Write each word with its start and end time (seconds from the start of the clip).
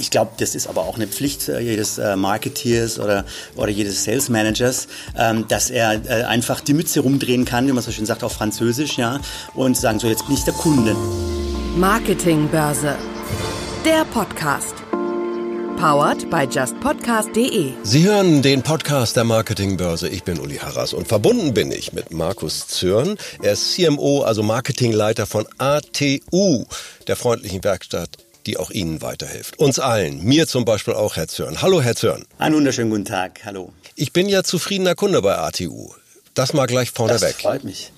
ich 0.00 0.10
glaube, 0.10 0.32
das 0.38 0.54
ist 0.54 0.66
aber 0.66 0.82
auch 0.82 0.96
eine 0.96 1.06
Pflicht 1.06 1.48
äh, 1.48 1.60
jedes 1.60 1.98
äh, 1.98 2.16
Marketeers 2.16 2.98
oder, 2.98 3.24
oder 3.54 3.68
jedes 3.68 4.04
Sales 4.04 4.28
Managers, 4.28 4.88
ähm, 5.16 5.46
dass 5.46 5.70
er 5.70 5.92
äh, 5.92 6.24
einfach 6.24 6.60
die 6.60 6.74
Mütze 6.74 7.00
rumdrehen 7.00 7.44
kann, 7.44 7.66
wie 7.66 7.72
man 7.72 7.82
so 7.82 7.92
schön 7.92 8.06
sagt 8.06 8.24
auf 8.24 8.32
Französisch, 8.32 8.96
ja, 8.96 9.20
und 9.54 9.76
sagen, 9.76 9.98
so 9.98 10.08
jetzt 10.08 10.26
bin 10.26 10.34
ich 10.34 10.44
der 10.44 10.54
Kunde. 10.54 10.96
Marketingbörse. 11.76 12.96
Der 13.84 14.04
Podcast. 14.06 14.74
Powered 15.78 16.28
by 16.28 16.46
justpodcast.de. 16.50 17.72
Sie 17.82 18.04
hören 18.04 18.42
den 18.42 18.62
Podcast 18.62 19.16
der 19.16 19.24
Marketingbörse. 19.24 20.08
Ich 20.08 20.24
bin 20.24 20.38
Uli 20.38 20.56
Harras 20.56 20.92
und 20.92 21.08
verbunden 21.08 21.54
bin 21.54 21.72
ich 21.72 21.94
mit 21.94 22.10
Markus 22.10 22.66
Zürn. 22.66 23.16
Er 23.40 23.52
ist 23.52 23.74
CMO, 23.74 24.22
also 24.22 24.42
Marketingleiter 24.42 25.26
von 25.26 25.46
ATU, 25.56 26.64
der 27.06 27.16
freundlichen 27.16 27.64
Werkstatt 27.64 28.18
die 28.46 28.56
auch 28.56 28.70
Ihnen 28.70 29.02
weiterhilft. 29.02 29.58
Uns 29.58 29.78
allen, 29.78 30.24
mir 30.24 30.46
zum 30.46 30.64
Beispiel 30.64 30.94
auch, 30.94 31.16
Herr 31.16 31.28
Zürn. 31.28 31.62
Hallo, 31.62 31.80
Herr 31.80 31.96
Zürn. 31.96 32.24
Einen 32.38 32.56
wunderschönen 32.56 32.90
guten 32.90 33.04
Tag, 33.04 33.40
hallo. 33.44 33.72
Ich 33.94 34.12
bin 34.12 34.28
ja 34.28 34.42
zufriedener 34.42 34.94
Kunde 34.94 35.22
bei 35.22 35.36
ATU. 35.36 35.90
Das 36.34 36.52
mal 36.52 36.66
gleich 36.66 36.90
vorneweg. 36.90 37.20
Das 37.20 37.42
freut 37.42 37.64
mich. 37.64 37.92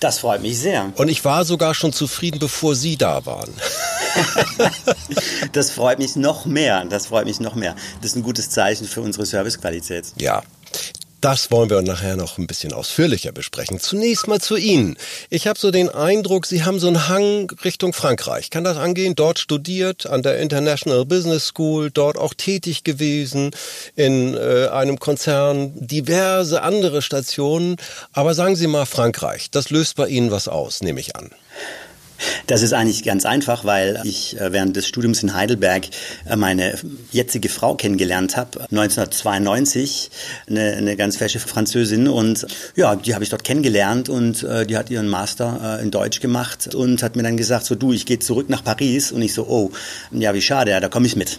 Das 0.00 0.18
freut 0.18 0.42
mich 0.42 0.58
sehr. 0.58 0.92
Und 0.96 1.08
ich 1.08 1.24
war 1.24 1.44
sogar 1.44 1.74
schon 1.74 1.92
zufrieden, 1.92 2.38
bevor 2.38 2.74
Sie 2.74 2.96
da 2.96 3.24
waren. 3.24 3.50
das 5.52 5.70
freut 5.70 5.98
mich 5.98 6.16
noch 6.16 6.44
mehr. 6.44 6.84
Das 6.84 7.06
freut 7.06 7.24
mich 7.24 7.40
noch 7.40 7.54
mehr. 7.54 7.74
Das 8.02 8.10
ist 8.10 8.16
ein 8.16 8.22
gutes 8.22 8.50
Zeichen 8.50 8.86
für 8.86 9.00
unsere 9.00 9.24
Servicequalität. 9.24 10.06
Ja. 10.16 10.42
Das 11.26 11.50
wollen 11.50 11.70
wir 11.70 11.82
nachher 11.82 12.14
noch 12.14 12.38
ein 12.38 12.46
bisschen 12.46 12.72
ausführlicher 12.72 13.32
besprechen. 13.32 13.80
Zunächst 13.80 14.28
mal 14.28 14.40
zu 14.40 14.54
Ihnen. 14.54 14.96
Ich 15.28 15.48
habe 15.48 15.58
so 15.58 15.72
den 15.72 15.88
Eindruck, 15.88 16.46
Sie 16.46 16.62
haben 16.62 16.78
so 16.78 16.86
einen 16.86 17.08
Hang 17.08 17.50
Richtung 17.64 17.92
Frankreich. 17.92 18.50
Kann 18.50 18.62
das 18.62 18.76
angehen? 18.76 19.16
Dort 19.16 19.40
studiert, 19.40 20.06
an 20.06 20.22
der 20.22 20.38
International 20.38 21.04
Business 21.04 21.48
School, 21.48 21.90
dort 21.90 22.16
auch 22.16 22.32
tätig 22.32 22.84
gewesen, 22.84 23.50
in 23.96 24.36
äh, 24.36 24.68
einem 24.68 25.00
Konzern, 25.00 25.72
diverse 25.74 26.62
andere 26.62 27.02
Stationen. 27.02 27.74
Aber 28.12 28.32
sagen 28.34 28.54
Sie 28.54 28.68
mal 28.68 28.86
Frankreich, 28.86 29.50
das 29.50 29.70
löst 29.70 29.96
bei 29.96 30.06
Ihnen 30.06 30.30
was 30.30 30.46
aus, 30.46 30.80
nehme 30.80 31.00
ich 31.00 31.16
an. 31.16 31.32
Das 32.46 32.62
ist 32.62 32.72
eigentlich 32.72 33.02
ganz 33.02 33.26
einfach, 33.26 33.64
weil 33.64 34.00
ich 34.04 34.38
äh, 34.40 34.52
während 34.52 34.76
des 34.76 34.86
Studiums 34.86 35.22
in 35.22 35.34
Heidelberg 35.34 35.86
äh, 36.28 36.36
meine 36.36 36.78
jetzige 37.12 37.48
Frau 37.48 37.74
kennengelernt 37.74 38.36
habe, 38.36 38.62
1992, 38.70 40.10
eine, 40.48 40.74
eine 40.74 40.96
ganz 40.96 41.16
fesche 41.16 41.40
Französin 41.40 42.08
und 42.08 42.46
ja, 42.74 42.96
die 42.96 43.14
habe 43.14 43.24
ich 43.24 43.30
dort 43.30 43.44
kennengelernt 43.44 44.08
und 44.08 44.42
äh, 44.42 44.66
die 44.66 44.76
hat 44.76 44.90
ihren 44.90 45.08
Master 45.08 45.78
äh, 45.78 45.82
in 45.82 45.90
Deutsch 45.90 46.20
gemacht 46.20 46.74
und 46.74 47.02
hat 47.02 47.16
mir 47.16 47.22
dann 47.22 47.36
gesagt, 47.36 47.66
so 47.66 47.74
du, 47.74 47.92
ich 47.92 48.06
gehe 48.06 48.18
zurück 48.18 48.48
nach 48.48 48.64
Paris 48.64 49.12
und 49.12 49.22
ich 49.22 49.34
so, 49.34 49.46
oh, 49.46 49.70
ja, 50.12 50.34
wie 50.34 50.42
schade, 50.42 50.70
ja, 50.70 50.80
da 50.80 50.88
komme 50.88 51.06
ich 51.06 51.16
mit. 51.16 51.38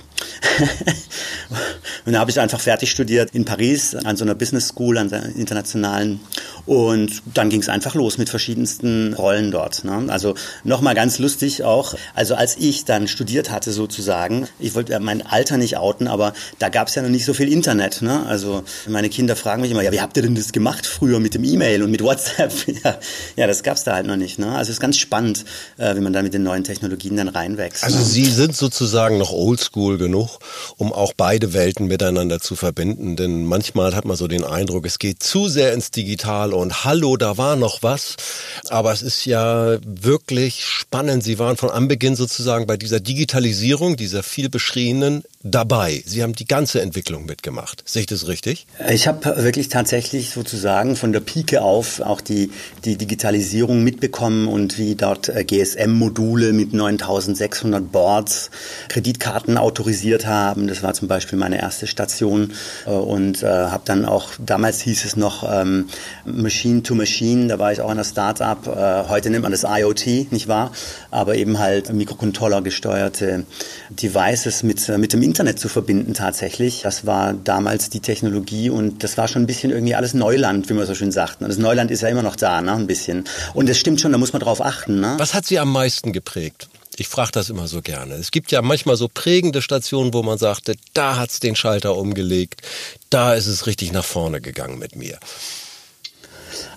und 2.05 2.13
da 2.13 2.19
habe 2.19 2.31
ich 2.31 2.39
einfach 2.39 2.59
fertig 2.59 2.91
studiert 2.91 3.31
in 3.33 3.45
Paris 3.45 3.95
an 3.95 4.17
so 4.17 4.25
einer 4.25 4.35
Business 4.35 4.69
School, 4.69 4.97
an 4.97 5.09
der 5.09 5.25
internationalen 5.35 6.19
und 6.65 7.21
dann 7.33 7.49
ging 7.49 7.61
es 7.61 7.69
einfach 7.69 7.95
los 7.95 8.17
mit 8.17 8.29
verschiedensten 8.29 9.13
Rollen 9.13 9.51
dort. 9.51 9.83
Ne? 9.83 10.05
Also 10.09 10.35
Nochmal 10.63 10.95
ganz 10.95 11.19
lustig 11.19 11.63
auch, 11.63 11.93
also 12.13 12.35
als 12.35 12.57
ich 12.57 12.85
dann 12.85 13.07
studiert 13.07 13.51
hatte 13.51 13.71
sozusagen, 13.71 14.47
ich 14.59 14.75
wollte 14.75 14.99
mein 14.99 15.25
Alter 15.25 15.57
nicht 15.57 15.77
outen, 15.77 16.07
aber 16.07 16.33
da 16.59 16.69
gab 16.69 16.87
es 16.87 16.95
ja 16.95 17.01
noch 17.01 17.09
nicht 17.09 17.25
so 17.25 17.33
viel 17.33 17.51
Internet. 17.51 18.01
Ne? 18.01 18.25
Also 18.25 18.63
meine 18.87 19.09
Kinder 19.09 19.35
fragen 19.35 19.61
mich 19.61 19.71
immer, 19.71 19.83
ja, 19.83 19.91
wie 19.91 20.01
habt 20.01 20.17
ihr 20.17 20.23
denn 20.23 20.35
das 20.35 20.51
gemacht 20.51 20.85
früher 20.85 21.19
mit 21.19 21.33
dem 21.33 21.43
E-Mail 21.43 21.83
und 21.83 21.91
mit 21.91 22.03
WhatsApp? 22.03 22.51
ja, 22.83 22.97
ja, 23.35 23.47
das 23.47 23.63
gab 23.63 23.77
es 23.77 23.83
da 23.83 23.93
halt 23.93 24.07
noch 24.07 24.17
nicht. 24.17 24.39
Ne? 24.39 24.47
Also 24.47 24.69
es 24.69 24.77
ist 24.77 24.79
ganz 24.79 24.97
spannend, 24.97 25.45
äh, 25.77 25.95
wenn 25.95 26.03
man 26.03 26.13
da 26.13 26.21
mit 26.21 26.33
den 26.33 26.43
neuen 26.43 26.63
Technologien 26.63 27.15
dann 27.15 27.29
reinwächst. 27.29 27.83
Also 27.83 27.99
ne? 27.99 28.03
Sie 28.03 28.25
sind 28.25 28.55
sozusagen 28.55 29.17
noch 29.17 29.31
oldschool 29.31 29.97
genug, 29.97 30.39
um 30.77 30.91
auch 30.91 31.13
beide 31.15 31.53
Welten 31.53 31.87
miteinander 31.87 32.39
zu 32.39 32.55
verbinden, 32.55 33.15
denn 33.15 33.45
manchmal 33.45 33.95
hat 33.95 34.05
man 34.05 34.17
so 34.17 34.27
den 34.27 34.43
Eindruck, 34.43 34.85
es 34.85 34.99
geht 34.99 35.23
zu 35.23 35.47
sehr 35.47 35.73
ins 35.73 35.91
Digitale 35.91 36.46
und 36.53 36.83
hallo, 36.83 37.17
da 37.17 37.37
war 37.37 37.55
noch 37.55 37.83
was, 37.83 38.15
aber 38.69 38.91
es 38.91 39.01
ist 39.01 39.25
ja 39.25 39.77
wirklich 39.83 40.65
spannend. 40.65 41.23
Sie 41.23 41.39
waren 41.39 41.57
von 41.57 41.69
Anbeginn 41.69 42.15
sozusagen 42.15 42.67
bei 42.67 42.77
dieser 42.77 42.99
Digitalisierung, 42.99 43.97
dieser 43.97 44.23
viel 44.23 44.49
beschriebenen, 44.49 45.23
dabei. 45.51 46.03
Sie 46.05 46.23
haben 46.23 46.33
die 46.33 46.45
ganze 46.45 46.81
Entwicklung 46.81 47.25
mitgemacht. 47.25 47.83
Sehe 47.85 48.01
ich 48.01 48.07
das 48.07 48.27
richtig? 48.27 48.67
Ich 48.89 49.07
habe 49.07 49.43
wirklich 49.43 49.69
tatsächlich 49.69 50.31
sozusagen 50.31 50.95
von 50.95 51.13
der 51.13 51.19
Pike 51.19 51.61
auf 51.61 52.01
auch 52.01 52.21
die, 52.21 52.51
die 52.85 52.97
Digitalisierung 52.97 53.83
mitbekommen 53.83 54.47
und 54.47 54.77
wie 54.77 54.95
dort 54.95 55.29
äh, 55.29 55.43
GSM-Module 55.43 56.53
mit 56.53 56.73
9600 56.73 57.91
Boards 57.91 58.49
Kreditkarten 58.89 59.57
autorisiert 59.57 60.25
haben. 60.25 60.67
Das 60.67 60.83
war 60.83 60.93
zum 60.93 61.07
Beispiel 61.07 61.37
meine 61.37 61.59
erste 61.59 61.87
Station 61.87 62.53
äh, 62.85 62.89
und 62.89 63.43
äh, 63.43 63.47
habe 63.47 63.83
dann 63.85 64.05
auch, 64.05 64.31
damals 64.39 64.81
hieß 64.81 65.05
es 65.05 65.15
noch 65.15 65.43
ähm, 65.49 65.87
Machine 66.37 66.83
to 66.83 66.95
Machine, 66.95 67.47
da 67.47 67.59
war 67.59 67.71
ich 67.71 67.81
auch 67.81 67.87
in 67.87 67.91
einer 67.93 68.03
Startup. 68.03 68.65
Äh, 68.67 69.09
heute 69.09 69.29
nennt 69.29 69.43
man 69.43 69.51
das 69.51 69.63
IoT, 69.63 70.31
nicht 70.31 70.47
wahr? 70.47 70.71
Aber 71.11 71.35
eben 71.35 71.59
halt 71.59 71.91
Mikrocontroller 71.91 72.61
gesteuerte 72.61 73.45
Devices 73.89 74.63
mit, 74.63 74.87
mit 74.87 75.13
dem 75.13 75.23
Internet 75.23 75.59
zu 75.59 75.67
verbinden 75.67 76.13
tatsächlich. 76.13 76.81
Das 76.83 77.05
war 77.05 77.33
damals 77.33 77.89
die 77.89 77.99
Technologie 77.99 78.69
und 78.69 79.03
das 79.03 79.17
war 79.17 79.27
schon 79.27 79.43
ein 79.43 79.47
bisschen 79.47 79.71
irgendwie 79.71 79.95
alles 79.95 80.13
Neuland, 80.13 80.69
wie 80.69 80.73
man 80.73 80.85
so 80.85 80.93
schön 80.93 81.11
sagt. 81.11 81.41
Und 81.41 81.49
das 81.49 81.57
Neuland 81.57 81.91
ist 81.91 82.01
ja 82.01 82.09
immer 82.09 82.23
noch 82.23 82.35
da, 82.35 82.61
ne? 82.61 82.73
ein 82.73 82.87
bisschen. 82.87 83.25
Und 83.53 83.69
es 83.69 83.79
stimmt 83.79 83.99
schon, 83.99 84.11
da 84.11 84.17
muss 84.17 84.33
man 84.33 84.41
drauf 84.41 84.61
achten. 84.61 84.99
Ne? 84.99 85.15
Was 85.17 85.33
hat 85.33 85.45
Sie 85.45 85.57
am 85.57 85.71
meisten 85.71 86.13
geprägt? 86.13 86.69
Ich 86.99 87.07
frage 87.07 87.31
das 87.31 87.49
immer 87.49 87.67
so 87.67 87.81
gerne. 87.81 88.15
Es 88.15 88.31
gibt 88.31 88.51
ja 88.51 88.61
manchmal 88.63 88.97
so 88.97 89.07
prägende 89.07 89.61
Stationen, 89.61 90.13
wo 90.13 90.23
man 90.23 90.39
sagte, 90.39 90.73
da 90.93 91.17
hat's 91.17 91.39
den 91.39 91.55
Schalter 91.55 91.95
umgelegt, 91.95 92.61
da 93.11 93.35
ist 93.35 93.45
es 93.45 93.67
richtig 93.67 93.91
nach 93.91 94.05
vorne 94.05 94.41
gegangen 94.41 94.79
mit 94.79 94.95
mir. 94.95 95.19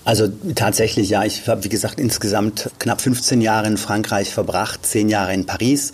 Also 0.04 0.28
tatsächlich, 0.54 1.10
ja. 1.10 1.24
Ich 1.24 1.46
habe, 1.46 1.64
wie 1.64 1.68
gesagt, 1.68 2.00
insgesamt 2.00 2.70
knapp 2.78 3.00
15 3.00 3.40
Jahre 3.40 3.66
in 3.66 3.76
Frankreich 3.76 4.32
verbracht, 4.32 4.84
10 4.84 5.08
Jahre 5.08 5.34
in 5.34 5.46
Paris 5.46 5.92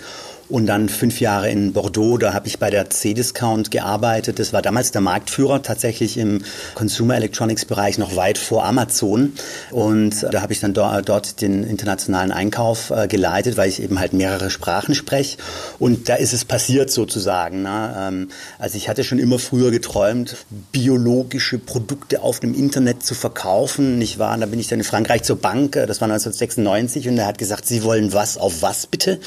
und 0.48 0.66
dann 0.66 0.88
fünf 0.88 1.20
Jahre 1.20 1.50
in 1.50 1.72
Bordeaux. 1.72 2.18
Da 2.18 2.32
habe 2.32 2.46
ich 2.46 2.58
bei 2.58 2.70
der 2.70 2.88
C-Discount 2.90 3.70
gearbeitet. 3.70 4.38
Das 4.38 4.52
war 4.52 4.62
damals 4.62 4.92
der 4.92 5.00
Marktführer 5.00 5.62
tatsächlich 5.62 6.18
im 6.18 6.42
Consumer 6.74 7.16
Electronics 7.16 7.64
Bereich 7.64 7.98
noch 7.98 8.16
weit 8.16 8.38
vor 8.38 8.64
Amazon. 8.64 9.32
Und 9.70 10.26
da 10.30 10.42
habe 10.42 10.52
ich 10.52 10.60
dann 10.60 10.74
dort 10.74 11.40
den 11.40 11.64
internationalen 11.64 12.32
Einkauf 12.32 12.90
äh, 12.90 13.08
geleitet, 13.08 13.56
weil 13.56 13.68
ich 13.68 13.82
eben 13.82 13.98
halt 13.98 14.12
mehrere 14.12 14.50
Sprachen 14.50 14.94
spreche. 14.94 15.38
Und 15.78 16.08
da 16.08 16.14
ist 16.14 16.32
es 16.32 16.44
passiert 16.44 16.90
sozusagen. 16.90 17.62
Ne? 17.62 17.94
Ähm, 17.98 18.28
also 18.58 18.76
ich 18.76 18.88
hatte 18.88 19.04
schon 19.04 19.18
immer 19.18 19.38
früher 19.38 19.70
geträumt, 19.70 20.36
biologische 20.72 21.58
Produkte 21.58 22.22
auf 22.22 22.40
dem 22.40 22.54
Internet 22.54 23.02
zu 23.02 23.14
verkaufen. 23.14 24.00
Ich 24.00 24.18
war, 24.18 24.36
da 24.38 24.46
bin 24.46 24.60
ich 24.60 24.68
dann 24.68 24.78
in 24.78 24.84
Frankreich 24.84 25.22
zur 25.24 25.36
Bank. 25.36 25.76
Äh, 25.76 25.86
das 25.86 26.00
war 26.00 26.06
1996 26.06 27.08
und 27.08 27.18
er 27.18 27.26
hat 27.26 27.38
gesagt, 27.38 27.66
Sie 27.66 27.82
wollen 27.82 28.12
was 28.12 28.38
auf 28.38 28.62
was 28.62 28.86
bitte? 28.86 29.18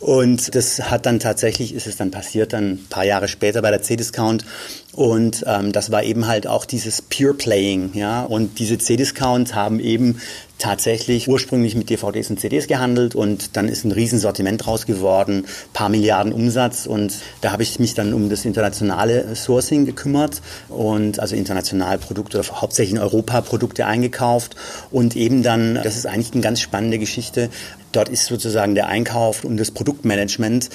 Und 0.00 0.54
das 0.54 0.90
hat 0.90 1.04
dann 1.04 1.20
tatsächlich, 1.20 1.74
ist 1.74 1.86
es 1.86 1.96
dann 1.96 2.10
passiert, 2.10 2.52
dann 2.54 2.72
ein 2.72 2.86
paar 2.88 3.04
Jahre 3.04 3.28
später 3.28 3.60
bei 3.60 3.70
der 3.70 3.82
C-Discount. 3.82 4.44
Und 4.92 5.44
ähm, 5.46 5.72
das 5.72 5.92
war 5.92 6.02
eben 6.02 6.26
halt 6.26 6.46
auch 6.46 6.64
dieses 6.64 7.02
Pure 7.02 7.34
Playing, 7.34 7.90
ja. 7.94 8.22
Und 8.22 8.58
diese 8.58 8.78
C-Discounts 8.78 9.54
haben 9.54 9.78
eben 9.78 10.20
tatsächlich 10.60 11.28
ursprünglich 11.28 11.74
mit 11.74 11.90
DVDs 11.90 12.30
und 12.30 12.38
CDs 12.38 12.68
gehandelt 12.68 13.14
und 13.14 13.56
dann 13.56 13.68
ist 13.68 13.84
ein 13.84 13.92
Riesensortiment 13.92 14.64
draus 14.64 14.86
geworden, 14.86 15.46
paar 15.72 15.88
Milliarden 15.88 16.32
Umsatz 16.32 16.86
und 16.86 17.14
da 17.40 17.50
habe 17.50 17.64
ich 17.64 17.80
mich 17.80 17.94
dann 17.94 18.14
um 18.14 18.28
das 18.28 18.44
internationale 18.44 19.34
Sourcing 19.34 19.86
gekümmert 19.86 20.42
und 20.68 21.18
also 21.18 21.34
international 21.34 21.98
Produkte, 21.98 22.42
hauptsächlich 22.52 22.94
in 22.94 23.02
Europa 23.02 23.40
Produkte 23.40 23.86
eingekauft 23.86 24.54
und 24.90 25.16
eben 25.16 25.42
dann, 25.42 25.80
das 25.82 25.96
ist 25.96 26.06
eigentlich 26.06 26.32
eine 26.32 26.42
ganz 26.42 26.60
spannende 26.60 26.98
Geschichte, 26.98 27.50
Dort 27.92 28.08
ist 28.08 28.26
sozusagen 28.26 28.76
der 28.76 28.86
Einkauf 28.86 29.44
und 29.44 29.56
das 29.56 29.72
Produktmanagement 29.72 30.70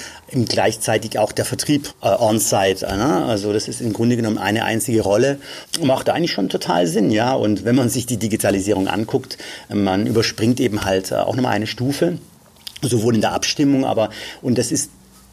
gleichzeitig 0.48 1.18
auch 1.18 1.32
der 1.32 1.46
Vertrieb 1.46 1.88
äh, 2.02 2.08
on-site. 2.08 2.84
Äh, 2.86 2.96
ne? 2.96 3.24
Also 3.24 3.54
das 3.54 3.68
ist 3.68 3.80
im 3.80 3.94
Grunde 3.94 4.16
genommen 4.16 4.36
eine 4.36 4.64
einzige 4.64 5.00
Rolle. 5.00 5.38
Macht 5.82 6.10
eigentlich 6.10 6.32
schon 6.32 6.50
total 6.50 6.86
Sinn, 6.86 7.10
ja. 7.10 7.32
Und 7.32 7.64
wenn 7.64 7.74
man 7.74 7.88
sich 7.88 8.04
die 8.04 8.18
Digitalisierung 8.18 8.88
anguckt, 8.88 9.38
man 9.82 10.06
überspringt 10.06 10.60
eben 10.60 10.84
halt 10.84 11.12
auch 11.12 11.34
nochmal 11.34 11.52
eine 11.52 11.66
Stufe, 11.66 12.18
sowohl 12.82 13.14
in 13.14 13.20
der 13.20 13.32
Abstimmung, 13.32 13.84
aber 13.84 14.10
und 14.42 14.58
das 14.58 14.72
ist 14.72 14.90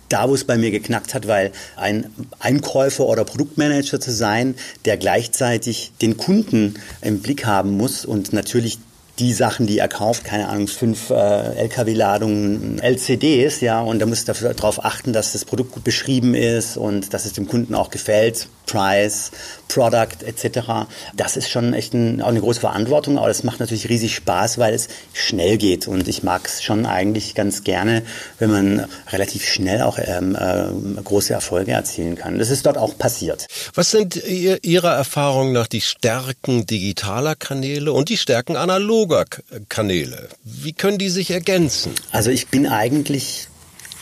da, 0.09 0.29
wo 0.29 0.35
es 0.35 0.43
bei 0.43 0.57
mir 0.57 0.69
geknackt 0.69 1.13
hat, 1.13 1.27
weil 1.27 1.51
ein 1.75 2.05
Einkäufer 2.39 3.05
oder 3.05 3.23
Produktmanager 3.23 3.99
zu 3.99 4.11
sein, 4.11 4.55
der 4.85 4.97
gleichzeitig 4.97 5.91
den 6.01 6.17
Kunden 6.17 6.75
im 7.01 7.19
Blick 7.19 7.45
haben 7.45 7.71
muss 7.71 8.05
und 8.05 8.31
natürlich 8.31 8.79
die 9.19 9.33
Sachen, 9.33 9.67
die 9.67 9.77
er 9.77 9.87
kauft, 9.87 10.23
keine 10.23 10.49
Ahnung, 10.49 10.67
fünf 10.67 11.09
äh, 11.11 11.13
LKW-Ladungen 11.13 12.79
LCDs, 12.79 13.61
ja, 13.61 13.79
und 13.81 13.99
da 13.99 14.07
muss 14.07 14.25
darauf 14.25 14.83
achten, 14.83 15.13
dass 15.13 15.33
das 15.33 15.45
Produkt 15.45 15.71
gut 15.71 15.83
beschrieben 15.83 16.33
ist 16.33 16.77
und 16.77 17.13
dass 17.13 17.25
es 17.25 17.33
dem 17.33 17.47
Kunden 17.47 17.75
auch 17.75 17.91
gefällt. 17.91 18.47
Price, 18.65 19.31
Product 19.67 20.23
etc. 20.25 20.87
Das 21.15 21.37
ist 21.37 21.49
schon 21.49 21.73
echt 21.73 21.93
ein, 21.93 22.21
auch 22.21 22.27
eine 22.27 22.41
große 22.41 22.59
Verantwortung, 22.59 23.17
aber 23.17 23.27
das 23.27 23.43
macht 23.43 23.59
natürlich 23.59 23.89
riesig 23.89 24.15
Spaß, 24.15 24.57
weil 24.57 24.73
es 24.73 24.87
schnell 25.13 25.57
geht 25.57 25.87
und 25.87 26.07
ich 26.07 26.23
mag 26.23 26.45
es 26.45 26.63
schon 26.63 26.85
eigentlich 26.85 27.35
ganz 27.35 27.63
gerne, 27.63 28.03
wenn 28.39 28.51
man 28.51 28.85
relativ 29.11 29.45
schnell 29.45 29.81
auch 29.81 29.99
ähm, 29.99 30.35
äh, 30.35 31.01
große 31.01 31.33
Erfolge 31.33 31.71
erzielen 31.71 32.15
kann. 32.15 32.39
Das 32.39 32.49
ist 32.49 32.65
dort 32.65 32.77
auch 32.77 32.97
passiert. 32.97 33.47
Was 33.73 33.91
sind 33.91 34.15
Ihrer 34.15 34.95
Erfahrung 34.95 35.51
nach 35.51 35.67
die 35.67 35.81
Stärken 35.81 36.65
digitaler 36.65 37.35
Kanäle 37.35 37.93
und 37.93 38.09
die 38.09 38.17
Stärken 38.17 38.55
analoger 38.55 39.25
Kanäle? 39.69 40.29
Wie 40.43 40.73
können 40.73 40.97
die 40.97 41.09
sich 41.09 41.31
ergänzen? 41.31 41.93
Also 42.11 42.29
ich 42.29 42.47
bin 42.47 42.67
eigentlich 42.67 43.47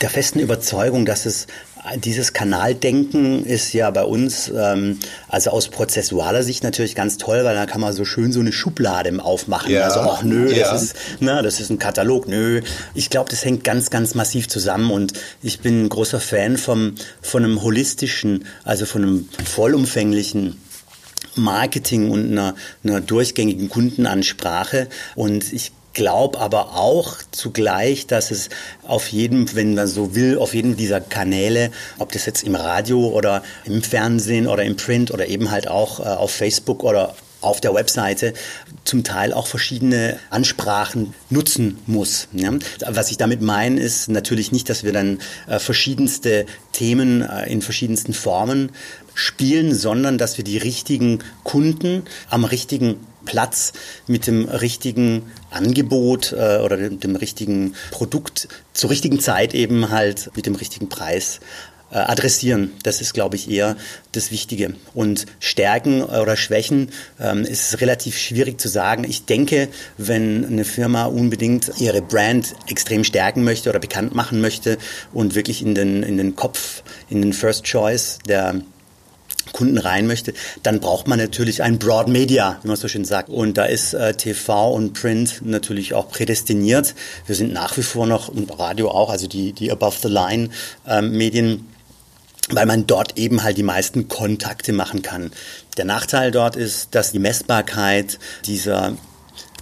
der 0.02 0.10
festen 0.10 0.40
Überzeugung, 0.40 1.06
dass 1.06 1.26
es 1.26 1.46
dieses 1.96 2.32
Kanaldenken 2.32 3.44
ist 3.44 3.72
ja 3.72 3.90
bei 3.90 4.04
uns, 4.04 4.52
ähm, 4.56 4.98
also 5.28 5.50
aus 5.50 5.68
prozessualer 5.68 6.44
Sicht 6.44 6.62
natürlich 6.62 6.94
ganz 6.94 7.18
toll, 7.18 7.44
weil 7.44 7.56
da 7.56 7.66
kann 7.66 7.80
man 7.80 7.92
so 7.92 8.04
schön 8.04 8.32
so 8.32 8.40
eine 8.40 8.52
Schublade 8.52 9.12
aufmachen. 9.22 9.72
Ja. 9.72 9.82
Also, 9.82 10.00
ach 10.00 10.22
nö, 10.22 10.52
ja. 10.52 10.70
das, 10.70 10.82
ist, 10.82 10.96
na, 11.18 11.42
das 11.42 11.58
ist 11.58 11.70
ein 11.70 11.78
Katalog, 11.80 12.28
nö. 12.28 12.62
Ich 12.94 13.10
glaube, 13.10 13.30
das 13.30 13.44
hängt 13.44 13.64
ganz, 13.64 13.90
ganz 13.90 14.14
massiv 14.14 14.48
zusammen 14.48 14.90
und 14.92 15.14
ich 15.42 15.60
bin 15.60 15.84
ein 15.84 15.88
großer 15.88 16.20
Fan 16.20 16.56
vom, 16.56 16.94
von 17.20 17.44
einem 17.44 17.62
holistischen, 17.62 18.44
also 18.62 18.86
von 18.86 19.02
einem 19.02 19.28
vollumfänglichen 19.44 20.60
Marketing 21.34 22.10
und 22.10 22.30
einer, 22.30 22.54
einer 22.84 23.00
durchgängigen 23.00 23.68
Kundenansprache. 23.68 24.88
Und 25.16 25.52
ich 25.52 25.72
glaube 25.92 26.38
aber 26.38 26.76
auch 26.76 27.18
zugleich, 27.30 28.06
dass 28.06 28.30
es 28.30 28.48
auf 28.86 29.08
jedem, 29.08 29.54
wenn 29.54 29.74
man 29.74 29.86
so 29.86 30.14
will, 30.14 30.38
auf 30.38 30.54
jedem 30.54 30.76
dieser 30.76 31.00
Kanäle, 31.00 31.70
ob 31.98 32.12
das 32.12 32.26
jetzt 32.26 32.42
im 32.42 32.54
Radio 32.54 33.08
oder 33.08 33.42
im 33.64 33.82
Fernsehen 33.82 34.46
oder 34.46 34.64
im 34.64 34.76
Print 34.76 35.10
oder 35.10 35.26
eben 35.26 35.50
halt 35.50 35.68
auch 35.68 36.00
äh, 36.00 36.04
auf 36.04 36.30
Facebook 36.30 36.82
oder 36.84 37.14
auf 37.42 37.60
der 37.60 37.74
Webseite 37.74 38.34
zum 38.84 39.04
Teil 39.04 39.32
auch 39.32 39.46
verschiedene 39.46 40.18
Ansprachen 40.30 41.12
nutzen 41.28 41.78
muss. 41.86 42.28
Ja? 42.32 42.52
Was 42.88 43.10
ich 43.10 43.18
damit 43.18 43.42
meine, 43.42 43.80
ist 43.80 44.08
natürlich 44.08 44.52
nicht, 44.52 44.70
dass 44.70 44.84
wir 44.84 44.92
dann 44.92 45.18
äh, 45.48 45.58
verschiedenste 45.58 46.46
Themen 46.72 47.22
äh, 47.22 47.50
in 47.50 47.60
verschiedensten 47.60 48.14
Formen 48.14 48.70
spielen, 49.14 49.74
sondern 49.74 50.18
dass 50.18 50.36
wir 50.38 50.44
die 50.44 50.58
richtigen 50.58 51.18
Kunden 51.42 52.04
am 52.30 52.44
richtigen 52.44 52.96
Platz 53.24 53.72
mit 54.06 54.26
dem 54.26 54.46
richtigen 54.48 55.22
Angebot 55.50 56.32
äh, 56.32 56.58
oder 56.58 56.76
dem, 56.76 57.00
dem, 57.00 57.16
richtigen 57.16 57.74
Produkt 57.90 58.48
zur 58.72 58.90
richtigen 58.90 59.20
Zeit 59.20 59.54
eben 59.54 59.90
halt 59.90 60.30
mit 60.34 60.46
dem 60.46 60.54
richtigen 60.54 60.88
Preis 60.88 61.40
äh, 61.92 61.98
adressieren. 61.98 62.72
Das 62.82 63.00
ist, 63.00 63.12
glaube 63.12 63.36
ich, 63.36 63.50
eher 63.50 63.76
das 64.12 64.30
Wichtige. 64.30 64.74
Und 64.94 65.26
Stärken 65.40 66.02
oder 66.02 66.36
Schwächen 66.36 66.88
ähm, 67.20 67.44
ist 67.44 67.80
relativ 67.80 68.16
schwierig 68.16 68.60
zu 68.60 68.68
sagen. 68.68 69.04
Ich 69.04 69.26
denke, 69.26 69.68
wenn 69.98 70.44
eine 70.46 70.64
Firma 70.64 71.04
unbedingt 71.04 71.70
ihre 71.78 72.00
Brand 72.02 72.54
extrem 72.66 73.04
stärken 73.04 73.44
möchte 73.44 73.68
oder 73.68 73.78
bekannt 73.78 74.14
machen 74.14 74.40
möchte 74.40 74.78
und 75.12 75.34
wirklich 75.34 75.62
in 75.62 75.74
den, 75.74 76.02
in 76.02 76.16
den 76.16 76.34
Kopf, 76.34 76.82
in 77.10 77.20
den 77.20 77.32
First 77.32 77.64
Choice 77.64 78.18
der 78.26 78.62
Kunden 79.62 79.78
rein 79.78 80.08
möchte, 80.08 80.34
dann 80.64 80.80
braucht 80.80 81.06
man 81.06 81.20
natürlich 81.20 81.62
ein 81.62 81.78
Broad 81.78 82.08
Media, 82.08 82.58
wie 82.62 82.68
man 82.68 82.76
so 82.76 82.88
schön 82.88 83.04
sagt. 83.04 83.28
Und 83.28 83.56
da 83.56 83.64
ist 83.64 83.94
äh, 83.94 84.12
TV 84.12 84.72
und 84.72 84.92
Print 84.92 85.40
natürlich 85.44 85.94
auch 85.94 86.08
prädestiniert. 86.08 86.96
Wir 87.26 87.36
sind 87.36 87.52
nach 87.52 87.76
wie 87.76 87.84
vor 87.84 88.08
noch, 88.08 88.26
und 88.26 88.58
Radio 88.58 88.90
auch, 88.90 89.08
also 89.08 89.28
die, 89.28 89.52
die 89.52 89.70
Above-the-Line-Medien, 89.70 91.46
ähm, 91.46 91.64
weil 92.50 92.66
man 92.66 92.88
dort 92.88 93.16
eben 93.16 93.44
halt 93.44 93.56
die 93.56 93.62
meisten 93.62 94.08
Kontakte 94.08 94.72
machen 94.72 95.02
kann. 95.02 95.30
Der 95.76 95.84
Nachteil 95.84 96.32
dort 96.32 96.56
ist, 96.56 96.96
dass 96.96 97.12
die 97.12 97.20
Messbarkeit 97.20 98.18
dieser 98.44 98.96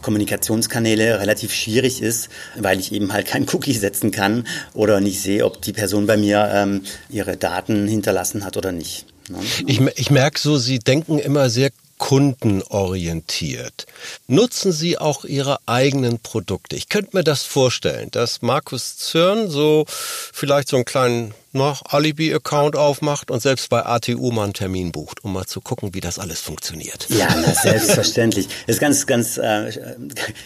Kommunikationskanäle 0.00 1.20
relativ 1.20 1.52
schwierig 1.52 2.00
ist, 2.00 2.30
weil 2.56 2.80
ich 2.80 2.92
eben 2.92 3.12
halt 3.12 3.26
kein 3.26 3.46
Cookie 3.52 3.74
setzen 3.74 4.12
kann 4.12 4.46
oder 4.72 5.02
nicht 5.02 5.20
sehe, 5.20 5.44
ob 5.44 5.60
die 5.60 5.74
Person 5.74 6.06
bei 6.06 6.16
mir 6.16 6.50
ähm, 6.54 6.84
ihre 7.10 7.36
Daten 7.36 7.86
hinterlassen 7.86 8.46
hat 8.46 8.56
oder 8.56 8.72
nicht. 8.72 9.09
Ne? 9.30 9.38
Ich, 9.66 9.80
ich 9.80 10.10
merke 10.10 10.38
so, 10.38 10.58
Sie 10.58 10.78
denken 10.78 11.18
immer 11.18 11.50
sehr 11.50 11.70
kundenorientiert. 11.98 13.86
Nutzen 14.26 14.72
Sie 14.72 14.98
auch 14.98 15.24
Ihre 15.24 15.58
eigenen 15.66 16.18
Produkte? 16.18 16.76
Ich 16.76 16.88
könnte 16.88 17.16
mir 17.16 17.24
das 17.24 17.42
vorstellen, 17.42 18.10
dass 18.10 18.42
Markus 18.42 18.96
Zürn 18.96 19.50
so 19.50 19.84
vielleicht 19.88 20.68
so 20.68 20.76
einen 20.76 20.86
kleinen 20.86 21.34
noch 21.52 21.82
Alibi-Account 21.86 22.76
aufmacht 22.76 23.30
und 23.30 23.40
selbst 23.40 23.68
bei 23.70 23.84
ATU 23.84 24.30
mal 24.30 24.44
einen 24.44 24.52
Termin 24.52 24.92
bucht, 24.92 25.24
um 25.24 25.32
mal 25.32 25.46
zu 25.46 25.60
gucken, 25.60 25.94
wie 25.94 26.00
das 26.00 26.18
alles 26.18 26.40
funktioniert. 26.40 27.06
Ja, 27.08 27.28
na, 27.30 27.52
selbstverständlich. 27.62 28.48
Es 28.66 28.76
ist 28.76 28.80
ganz, 28.80 29.06
ganz, 29.06 29.36
äh, 29.38 29.72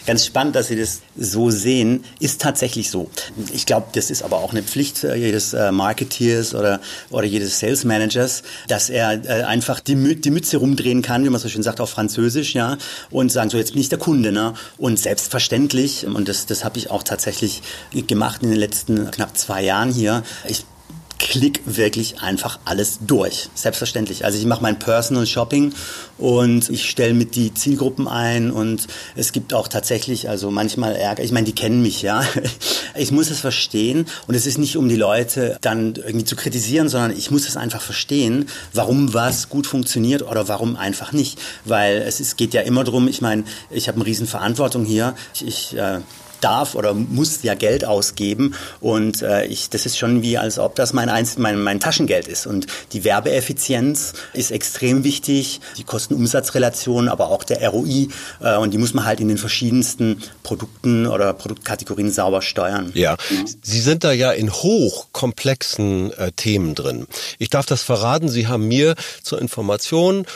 ganz 0.06 0.24
spannend, 0.24 0.56
dass 0.56 0.68
Sie 0.68 0.76
das 0.76 1.00
so 1.16 1.50
sehen. 1.50 2.04
Ist 2.20 2.40
tatsächlich 2.40 2.90
so. 2.90 3.10
Ich 3.52 3.66
glaube, 3.66 3.88
das 3.92 4.10
ist 4.10 4.22
aber 4.22 4.38
auch 4.38 4.52
eine 4.52 4.62
Pflicht 4.62 5.04
äh, 5.04 5.14
jedes 5.14 5.52
äh, 5.52 5.72
Marketeers 5.72 6.54
oder, 6.54 6.80
oder 7.10 7.26
jedes 7.26 7.58
Sales 7.58 7.84
Managers, 7.84 8.42
dass 8.68 8.88
er 8.88 9.24
äh, 9.24 9.44
einfach 9.44 9.80
die, 9.80 9.96
Mü 9.96 10.16
die 10.16 10.30
Mütze 10.30 10.56
rumdrehen 10.56 11.02
kann, 11.02 11.24
wie 11.24 11.28
man 11.28 11.40
so 11.40 11.48
schön 11.48 11.62
sagt, 11.62 11.80
auf 11.80 11.90
Französisch, 11.90 12.54
ja, 12.54 12.78
und 13.10 13.30
sagen, 13.30 13.50
so 13.50 13.58
jetzt 13.58 13.72
bin 13.72 13.80
ich 13.80 13.88
der 13.88 13.98
Kunde, 13.98 14.32
ne? 14.32 14.54
Und 14.78 14.98
selbstverständlich, 14.98 16.06
und 16.06 16.28
das, 16.28 16.46
das 16.46 16.64
habe 16.64 16.78
ich 16.78 16.90
auch 16.90 17.02
tatsächlich 17.02 17.62
gemacht 17.92 18.42
in 18.42 18.50
den 18.50 18.58
letzten 18.58 19.10
knapp 19.10 19.36
zwei 19.36 19.62
Jahren 19.62 19.92
hier, 19.92 20.22
ich 20.48 20.64
klick 21.19 21.62
wirklich 21.64 22.20
einfach 22.20 22.58
alles 22.64 22.99
durch. 23.06 23.49
Selbstverständlich. 23.55 24.25
Also 24.25 24.38
ich 24.38 24.46
mache 24.46 24.62
mein 24.62 24.78
Personal 24.78 25.26
Shopping 25.26 25.72
und 26.19 26.69
ich 26.70 26.88
stelle 26.88 27.14
mit 27.14 27.34
die 27.34 27.55
Zielgruppen 27.55 28.08
ein 28.08 28.50
und 28.50 28.87
es 29.16 29.32
gibt 29.32 29.55
auch 29.55 29.69
tatsächlich, 29.69 30.28
also 30.28 30.50
manchmal 30.50 30.96
Ärger. 30.96 31.22
Ich 31.22 31.32
meine, 31.32 31.46
die 31.46 31.55
kennen 31.55 31.82
mich, 31.82 32.02
ja. 32.02 32.25
Ich 32.96 33.11
muss 33.11 33.28
es 33.28 33.40
verstehen 33.40 34.06
und 34.28 34.37
es 34.37 34.46
ist 34.46 34.56
nicht, 34.56 34.76
um 34.76 34.88
die 34.88 34.94
Leute 34.94 35.58
dann 35.62 35.96
irgendwie 35.96 36.25
zu 36.25 36.37
kritisieren, 36.37 36.88
sondern 36.88 37.11
ich 37.11 37.28
muss 37.32 37.49
es 37.49 37.56
einfach 37.56 37.81
verstehen, 37.81 38.46
warum 38.72 39.12
was 39.12 39.49
gut 39.49 39.67
funktioniert 39.67 40.22
oder 40.22 40.46
warum 40.46 40.76
einfach 40.76 41.10
nicht. 41.10 41.40
Weil 41.64 41.96
es 42.06 42.20
ist, 42.20 42.37
geht 42.37 42.55
ja 42.55 42.60
immer 42.60 42.84
drum. 42.84 43.08
ich 43.08 43.20
meine, 43.20 43.43
ich 43.69 43.88
habe 43.88 43.96
eine 43.96 44.06
riesen 44.06 44.28
Verantwortung 44.28 44.84
hier. 44.84 45.17
Ich, 45.34 45.44
ich 45.44 45.76
äh, 45.76 46.00
darf 46.44 46.75
oder 46.75 46.94
muss 46.94 47.43
ja 47.43 47.55
Geld 47.55 47.85
ausgeben 47.85 48.55
und 48.81 49.23
äh, 49.23 49.46
ich, 49.46 49.70
das 49.70 49.87
ist 49.87 49.99
schon 49.99 50.23
wie, 50.23 50.37
als 50.37 50.58
ob 50.58 50.75
das 50.75 50.93
mein, 50.93 51.08
Einzel 51.08 51.41
mein, 51.41 51.61
mein 51.61 51.81
Taschengeld 51.81 52.29
ist. 52.29 52.46
Und 52.46 52.67
die 52.93 53.05
Werbeeffizienz 53.05 54.12
ist 54.35 54.50
extrem 54.50 55.05
wichtig, 55.05 55.61
die 55.79 55.85
Kosten-Umsatz-Relation, 55.85 57.08
aber 57.08 57.31
auch 57.31 57.44
der 57.44 57.67
ROI 57.69 58.08
äh, 58.41 58.56
und 58.56 58.73
die 58.73 58.79
muss 58.79 58.93
man 58.94 59.06
halt 59.06 59.20
in 59.20 59.29
den 59.29 59.38
verschiedensten 59.38 60.23
Produkten 60.43 61.06
oder 61.06 61.32
Produktkategorien 61.32 62.11
sauber 62.11 62.43
steuern. 62.43 62.93
Ja, 62.94 63.17
Sie 63.62 63.81
sind 63.81 64.05
da 64.05 64.12
ja 64.12 64.32
in 64.32 64.52
hochkomplexen 64.52 66.12
äh, 66.12 66.32
Themen 66.32 66.75
drin. 66.75 67.06
Ich 67.38 67.49
darf 67.49 67.67
das 67.67 67.82
verraten, 67.82 68.29
Sie 68.29 68.46
haben 68.46 68.69
mir 68.69 68.94
zur 69.22 69.41
Information 69.41 70.27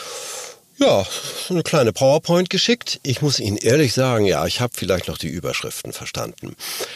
ja, 0.79 1.05
eine 1.49 1.63
kleine 1.63 1.91
PowerPoint 1.91 2.49
geschickt. 2.49 2.99
Ich 3.03 3.21
muss 3.21 3.39
Ihnen 3.39 3.57
ehrlich 3.57 3.93
sagen, 3.93 4.25
ja, 4.25 4.45
ich 4.45 4.61
habe 4.61 4.73
vielleicht 4.75 5.07
noch 5.07 5.17
die 5.17 5.27
Überschriften 5.27 5.91
verstanden. 5.91 6.55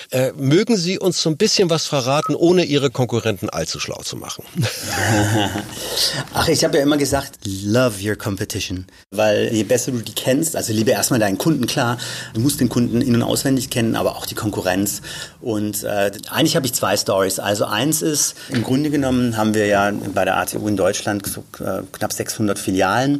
Äh, 0.09 0.31
mögen 0.33 0.77
Sie 0.77 0.97
uns 0.97 1.21
so 1.21 1.29
ein 1.29 1.37
bisschen 1.37 1.69
was 1.69 1.85
verraten, 1.85 2.35
ohne 2.35 2.63
Ihre 2.63 2.91
Konkurrenten 2.91 3.49
allzu 3.49 3.79
schlau 3.79 4.01
zu 4.01 4.15
machen? 4.15 4.45
Ach, 6.33 6.47
ich 6.47 6.63
habe 6.63 6.77
ja 6.77 6.83
immer 6.83 6.97
gesagt, 6.97 7.39
love 7.45 7.95
your 8.01 8.15
competition. 8.15 8.85
Weil 9.11 9.53
je 9.53 9.63
besser 9.63 9.91
du 9.91 9.99
die 9.99 10.13
kennst, 10.13 10.55
also 10.55 10.71
liebe 10.71 10.91
erstmal 10.91 11.19
deinen 11.19 11.37
Kunden, 11.37 11.67
klar, 11.67 11.97
du 12.33 12.39
musst 12.39 12.59
den 12.61 12.69
Kunden 12.69 13.01
in- 13.01 13.15
und 13.15 13.23
auswendig 13.23 13.69
kennen, 13.69 13.95
aber 13.95 14.15
auch 14.15 14.25
die 14.25 14.35
Konkurrenz. 14.35 15.01
Und 15.41 15.83
äh, 15.83 16.11
eigentlich 16.29 16.55
habe 16.55 16.65
ich 16.65 16.73
zwei 16.73 16.95
Stories. 16.95 17.39
Also 17.39 17.65
eins 17.65 18.01
ist, 18.01 18.35
im 18.49 18.63
Grunde 18.63 18.89
genommen 18.89 19.35
haben 19.35 19.53
wir 19.53 19.65
ja 19.65 19.91
bei 20.13 20.23
der 20.23 20.37
ATU 20.37 20.67
in 20.67 20.77
Deutschland 20.77 21.25
so, 21.27 21.43
äh, 21.63 21.81
knapp 21.91 22.13
600 22.13 22.57
Filialen. 22.57 23.19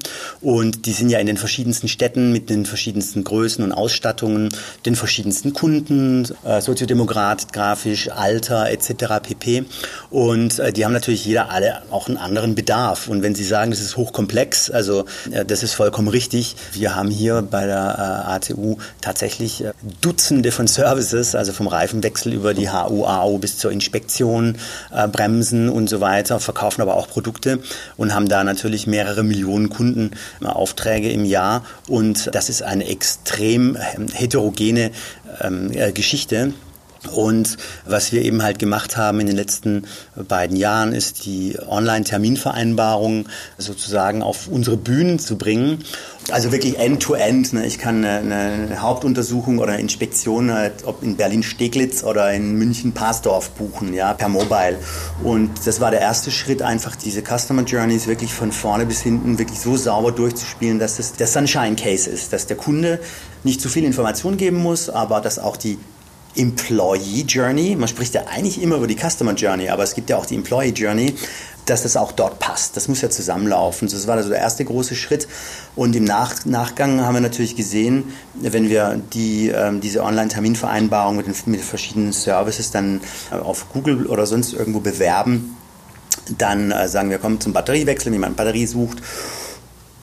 Die 0.62 0.92
sind 0.92 1.10
ja 1.10 1.20
in 1.20 1.28
den 1.28 1.38
verschiedensten 1.38 1.88
Städten 1.88 2.32
mit 2.32 2.50
den 2.50 2.66
verschiedensten 2.66 3.24
Größen 3.24 3.64
und 3.64 3.72
Ausstattungen, 3.72 4.50
den 4.86 4.96
verschiedensten 4.96 5.54
Kunden, 5.54 6.28
äh, 6.44 6.62
soziodemografisch, 6.62 8.10
Alter 8.10 8.70
etc. 8.70 9.22
pp. 9.22 9.66
Und 10.10 10.60
äh, 10.60 10.74
die 10.74 10.86
haben 10.86 10.94
natürlich 10.94 11.26
jeder 11.26 11.50
alle 11.50 11.82
auch 11.92 12.08
einen 12.08 12.18
anderen 12.18 12.56
Bedarf. 12.56 13.08
Und 13.08 13.24
wenn 13.24 13.36
Sie 13.36 13.44
sagen, 13.44 13.72
das 13.72 13.82
ist 13.82 13.98
hochkomplex, 13.98 14.70
also 14.70 15.06
äh, 15.32 15.46
das 15.46 15.64
ist 15.64 15.74
vollkommen 15.74 16.08
richtig. 16.08 16.56
Wir 16.74 16.96
haben 16.96 17.10
hier 17.10 17.42
bei 17.42 17.66
der 17.66 18.26
äh, 18.28 18.32
ATU 18.32 18.78
tatsächlich 19.02 19.64
äh, 19.64 19.74
Dutzende 20.02 20.52
von 20.52 20.68
Services, 20.68 21.36
also 21.36 21.54
vom 21.54 21.68
Reifenwechsel 21.68 22.34
über 22.34 22.54
die 22.54 22.70
HU, 22.70 23.06
AU 23.06 23.38
bis 23.38 23.58
zur 23.58 23.72
Inspektion, 23.72 24.58
äh, 24.92 25.08
Bremsen 25.08 25.70
und 25.70 25.90
so 25.90 26.02
weiter, 26.02 26.40
verkaufen 26.40 26.82
aber 26.82 26.96
auch 26.96 27.08
Produkte 27.08 27.60
und 27.98 28.14
haben 28.14 28.28
da 28.28 28.44
natürlich 28.44 28.88
mehrere 28.88 29.24
Millionen 29.24 29.70
Kunden 29.70 30.12
Aufträge 30.46 31.10
im 31.12 31.26
Jahr 31.26 31.66
und 31.88 32.34
das 32.34 32.50
ist 32.50 32.64
eine 32.64 32.88
extrem 32.88 33.78
ähm, 33.96 34.08
heterogene 34.08 34.92
ähm, 35.42 35.72
äh, 35.74 35.92
Geschichte. 35.92 36.54
Und 37.12 37.58
was 37.86 38.12
wir 38.12 38.22
eben 38.22 38.44
halt 38.44 38.60
gemacht 38.60 38.98
haben 38.98 39.20
in 39.20 39.28
den 39.28 39.36
letzten 39.36 39.86
beiden 40.16 40.56
Jahren, 40.56 40.94
ist 40.94 41.26
die 41.26 41.58
Online-Terminvereinbarung 41.68 43.28
sozusagen 43.58 44.24
auf 44.24 44.48
unsere 44.48 44.78
Bühnen 44.78 45.20
zu 45.20 45.38
bringen. 45.38 45.84
Also 46.32 46.52
wirklich 46.52 46.80
end-to-end. 46.80 47.48
-end, 47.48 47.56
ne? 47.56 47.66
Ich 47.66 47.78
kann 47.78 48.06
eine, 48.06 48.36
eine, 48.36 48.82
Hauptuntersuchung 48.82 49.60
oder 49.60 49.78
Inspektion, 49.78 50.50
äh, 50.50 50.72
ob 50.86 51.04
in 51.04 51.18
Berlin-Steglitz 51.18 52.04
oder 52.04 52.32
in 52.32 52.56
München-Pasdorf 52.56 53.52
buchen, 53.52 53.94
ja, 53.94 54.14
per 54.14 54.30
Mobile. 54.30 54.78
Und 55.22 55.52
das 55.66 55.82
war 55.82 55.92
der 55.92 56.00
erste 56.00 56.32
Schritt, 56.32 56.62
einfach 56.62 56.96
diese 56.96 57.22
Customer 57.22 57.64
Journeys 57.64 58.08
wirklich 58.08 58.34
von 58.34 58.54
vorne 58.54 58.86
bis 58.86 59.02
hinten 59.02 59.38
wirklich 59.38 59.60
so 59.60 59.76
sauber 59.76 60.14
durchzuspielen, 60.14 60.80
dass 60.80 60.98
das 60.98 61.14
der 61.14 61.28
Sunshine 61.28 61.76
Case 61.76 62.10
ist, 62.10 62.32
dass 62.32 62.48
der 62.48 62.56
Kunde 62.56 63.00
nicht 63.44 63.60
zu 63.60 63.68
viel 63.68 63.84
Information 63.84 64.38
geben 64.38 64.58
muss, 64.58 64.90
aber 64.90 65.20
dass 65.20 65.40
auch 65.40 65.58
die 65.58 65.78
Employee 66.36 67.24
Journey, 67.28 67.76
man 67.76 67.88
spricht 67.88 68.14
ja 68.14 68.26
eigentlich 68.28 68.62
immer 68.62 68.78
über 68.78 68.88
die 68.88 68.98
Customer 68.98 69.34
Journey, 69.34 69.70
aber 69.70 69.84
es 69.84 69.94
gibt 69.94 70.10
ja 70.10 70.18
auch 70.18 70.26
die 70.26 70.36
Employee 70.36 70.72
Journey, 70.72 71.16
dass 71.66 71.84
das 71.84 71.96
auch 71.96 72.12
dort 72.12 72.40
passt. 72.40 72.76
Das 72.76 72.88
muss 72.88 73.02
ja 73.02 73.10
zusammenlaufen. 73.10 73.88
Das 73.88 74.08
war 74.08 74.18
also 74.18 74.30
der 74.30 74.40
erste 74.40 74.66
große 74.66 74.96
Schritt. 74.96 75.28
Und 75.76 75.96
im 75.96 76.04
Nach 76.04 76.46
Nachgang 76.46 77.02
haben 77.02 77.14
wir 77.14 77.22
natürlich 77.22 77.56
gesehen, 77.56 78.14
wenn 78.34 78.70
wir 78.70 79.02
die, 79.14 79.50
ähm, 79.50 79.80
diese 79.80 80.04
Online-Terminvereinbarung 80.04 81.16
mit, 81.16 81.28
den, 81.28 81.36
mit 81.46 81.62
verschiedenen 81.62 82.12
Services 82.12 82.72
dann 82.72 83.02
auf 83.32 83.72
Google 83.72 84.08
oder 84.08 84.26
sonst 84.26 84.54
irgendwo 84.54 84.80
bewerben, 84.82 85.56
dann 86.38 86.72
äh, 86.72 86.88
sagen 86.88 87.10
wir, 87.10 87.18
kommen 87.18 87.40
zum 87.40 87.54
Batteriewechsel, 87.54 88.08
wenn 88.08 88.14
jemand 88.14 88.36
Batterie 88.36 88.66
sucht 88.66 88.98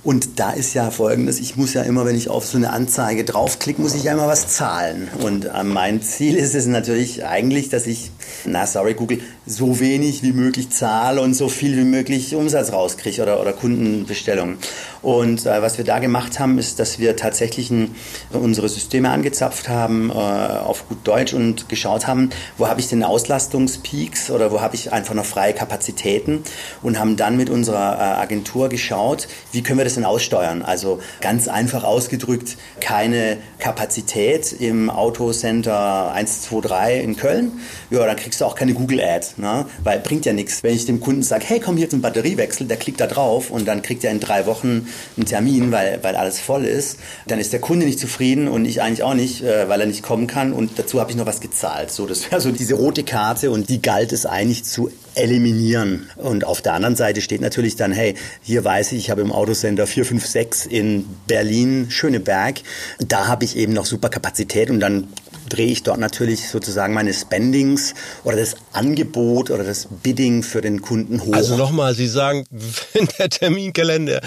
und 0.03 0.39
da 0.41 0.53
ist 0.53 0.73
ja 0.73 0.91
folgendes, 0.91 1.41
ich 1.41 1.57
muss 1.57 1.75
ja 1.75 1.83
immer, 1.83 2.07
wenn 2.07 2.17
ich 2.17 2.31
auf 2.31 2.47
so 2.47 2.57
eine 2.57 2.71
Anzeige 2.71 3.23
draufklicke, 3.23 3.83
muss 3.83 3.95
ich 3.95 4.05
ja 4.05 4.13
immer 4.13 4.29
was 4.29 4.49
zahlen. 4.49 5.09
Und 5.23 5.45
äh, 5.45 5.63
mein 5.63 6.01
Ziel 6.01 6.37
ist 6.37 6.55
es 6.55 6.67
natürlich 6.67 7.27
eigentlich, 7.27 7.69
dass 7.69 7.87
ich, 7.87 8.11
na 8.47 8.67
sorry 8.67 8.95
Google, 8.95 9.21
so 9.45 9.79
wenig 9.79 10.23
wie 10.23 10.33
möglich 10.33 10.71
zahle 10.71 11.21
und 11.21 11.35
so 11.35 11.51
viel 11.51 11.77
wie 11.77 11.85
möglich 11.85 12.35
Umsatz 12.35 12.73
rauskriege 12.73 13.21
oder, 13.23 13.41
oder 13.43 13.53
Kundenbestellungen. 13.53 14.57
Und 15.03 15.45
äh, 15.45 15.61
was 15.61 15.77
wir 15.77 15.85
da 15.85 15.99
gemacht 15.99 16.41
haben, 16.41 16.59
ist, 16.59 16.79
dass 16.79 16.99
wir 16.99 17.17
tatsächlich 17.17 17.71
ein, 17.71 17.95
unsere 18.33 18.69
Systeme 18.69 19.11
angezapft 19.11 19.69
haben 19.69 20.11
äh, 20.11 20.15
auf 20.15 20.89
gut 20.89 20.99
Deutsch 21.05 21.35
und 21.35 21.69
geschaut 21.69 22.07
haben, 22.07 22.31
wo 22.57 22.69
habe 22.69 22.81
ich 22.81 22.89
denn 22.89 23.03
Auslastungspeaks 23.03 24.31
oder 24.31 24.51
wo 24.51 24.61
habe 24.61 24.77
ich 24.77 24.93
einfach 24.93 25.15
noch 25.15 25.25
freie 25.25 25.53
Kapazitäten 25.53 26.43
und 26.83 26.99
haben 26.99 27.17
dann 27.17 27.37
mit 27.37 27.51
unserer 27.51 27.97
äh, 27.99 28.21
Agentur 28.21 28.69
geschaut, 28.69 29.29
wie 29.53 29.63
können 29.63 29.79
wir 29.79 29.85
das 29.85 29.90
denn 29.95 30.05
aussteuern. 30.05 30.63
Also 30.63 31.01
ganz 31.21 31.49
einfach 31.49 31.85
ausgedrückt, 31.85 32.57
keine 32.81 33.39
Kapazität 33.59 34.53
im 34.53 34.91
Autocenter 34.91 36.13
123 36.13 37.05
in 37.05 37.17
Köln. 37.17 37.53
Ja, 37.91 38.05
dann 38.07 38.17
kriegst 38.17 38.41
du 38.41 38.45
auch 38.45 38.55
keine 38.55 38.75
Google-Ad, 38.75 39.27
ne? 39.37 39.67
weil 39.83 40.01
bringt 40.01 40.27
ja 40.27 40.33
nichts. 40.33 40.63
Wenn 40.63 40.75
ich 40.75 40.87
dem 40.87 41.01
Kunden 41.01 41.23
sage, 41.23 41.45
hey, 41.47 41.61
komm 41.61 41.77
hier 41.77 41.91
zum 41.91 42.01
Batteriewechsel, 42.01 42.67
der 42.67 42.77
klickt 42.77 43.01
da 43.01 43.07
drauf 43.07 43.51
und 43.51 43.67
dann 43.67 43.83
kriegt 43.83 44.05
er 44.05 44.11
in 44.11 44.21
drei 44.21 44.47
Wochen 44.47 44.89
einen 45.17 45.27
Termin, 45.27 45.73
weil, 45.73 45.99
weil 46.03 46.17
alles 46.17 46.41
voll 46.41 46.65
ist, 46.65 46.99
dann 47.27 47.39
ist 47.39 47.53
der 47.53 47.61
Kunde 47.61 47.87
nicht 47.87 47.99
zufrieden 47.99 48.49
und 48.49 48.65
ich 48.65 48.83
eigentlich 48.83 49.03
auch 49.03 49.15
nicht, 49.15 49.43
äh, 49.43 49.69
weil 49.69 49.81
er 49.81 49.87
nicht 49.87 50.03
kommen 50.03 50.27
kann 50.27 50.53
und 50.53 50.79
dazu 50.79 51.01
habe 51.01 51.11
ich 51.11 51.17
noch 51.17 51.27
was 51.27 51.41
gezahlt. 51.41 51.91
So, 51.91 52.07
das 52.07 52.31
wäre 52.31 52.41
so 52.41 52.51
diese 52.51 52.75
rote 52.75 53.03
Karte 53.03 53.51
und 53.51 53.69
die 53.69 53.83
galt 53.83 54.13
es 54.13 54.27
eigentlich 54.27 54.65
zu 54.65 54.91
eliminieren. 55.15 56.09
Und 56.17 56.45
auf 56.45 56.63
der 56.63 56.75
anderen 56.75 56.97
Seite 56.97 57.21
steht 57.21 57.41
natürlich 57.41 57.77
dann, 57.77 57.93
hey, 57.93 58.15
hier 58.43 58.65
weiß 58.65 58.93
ich, 58.93 58.99
ich 58.99 59.11
habe 59.11 59.21
im 59.23 59.33
Autocenter 59.33 59.80
456 59.87 60.71
in 60.71 61.07
Berlin, 61.27 61.87
Schöneberg, 61.91 62.61
da 62.99 63.27
habe 63.27 63.45
ich 63.45 63.57
eben 63.57 63.73
noch 63.73 63.87
super 63.87 64.09
Kapazität 64.09 64.71
und 64.71 64.81
dann 64.81 65.09
drehe 65.51 65.67
ich 65.67 65.83
dort 65.83 65.99
natürlich 65.99 66.49
sozusagen 66.49 66.95
meine 66.95 67.13
Spendings 67.13 67.95
oder 68.25 68.37
das 68.37 68.55
Angebot 68.73 69.51
oder 69.51 69.65
das 69.65 69.89
Bidding 70.03 70.43
für 70.43 70.61
den 70.61 70.81
Kunden 70.81 71.23
hoch. 71.23 71.35
Also 71.35 71.57
nochmal, 71.57 71.95
Sie 71.95 72.09
sagen, 72.09 72.47
wenn 72.93 73.09
der 73.19 73.29
Terminkalender 73.29 74.21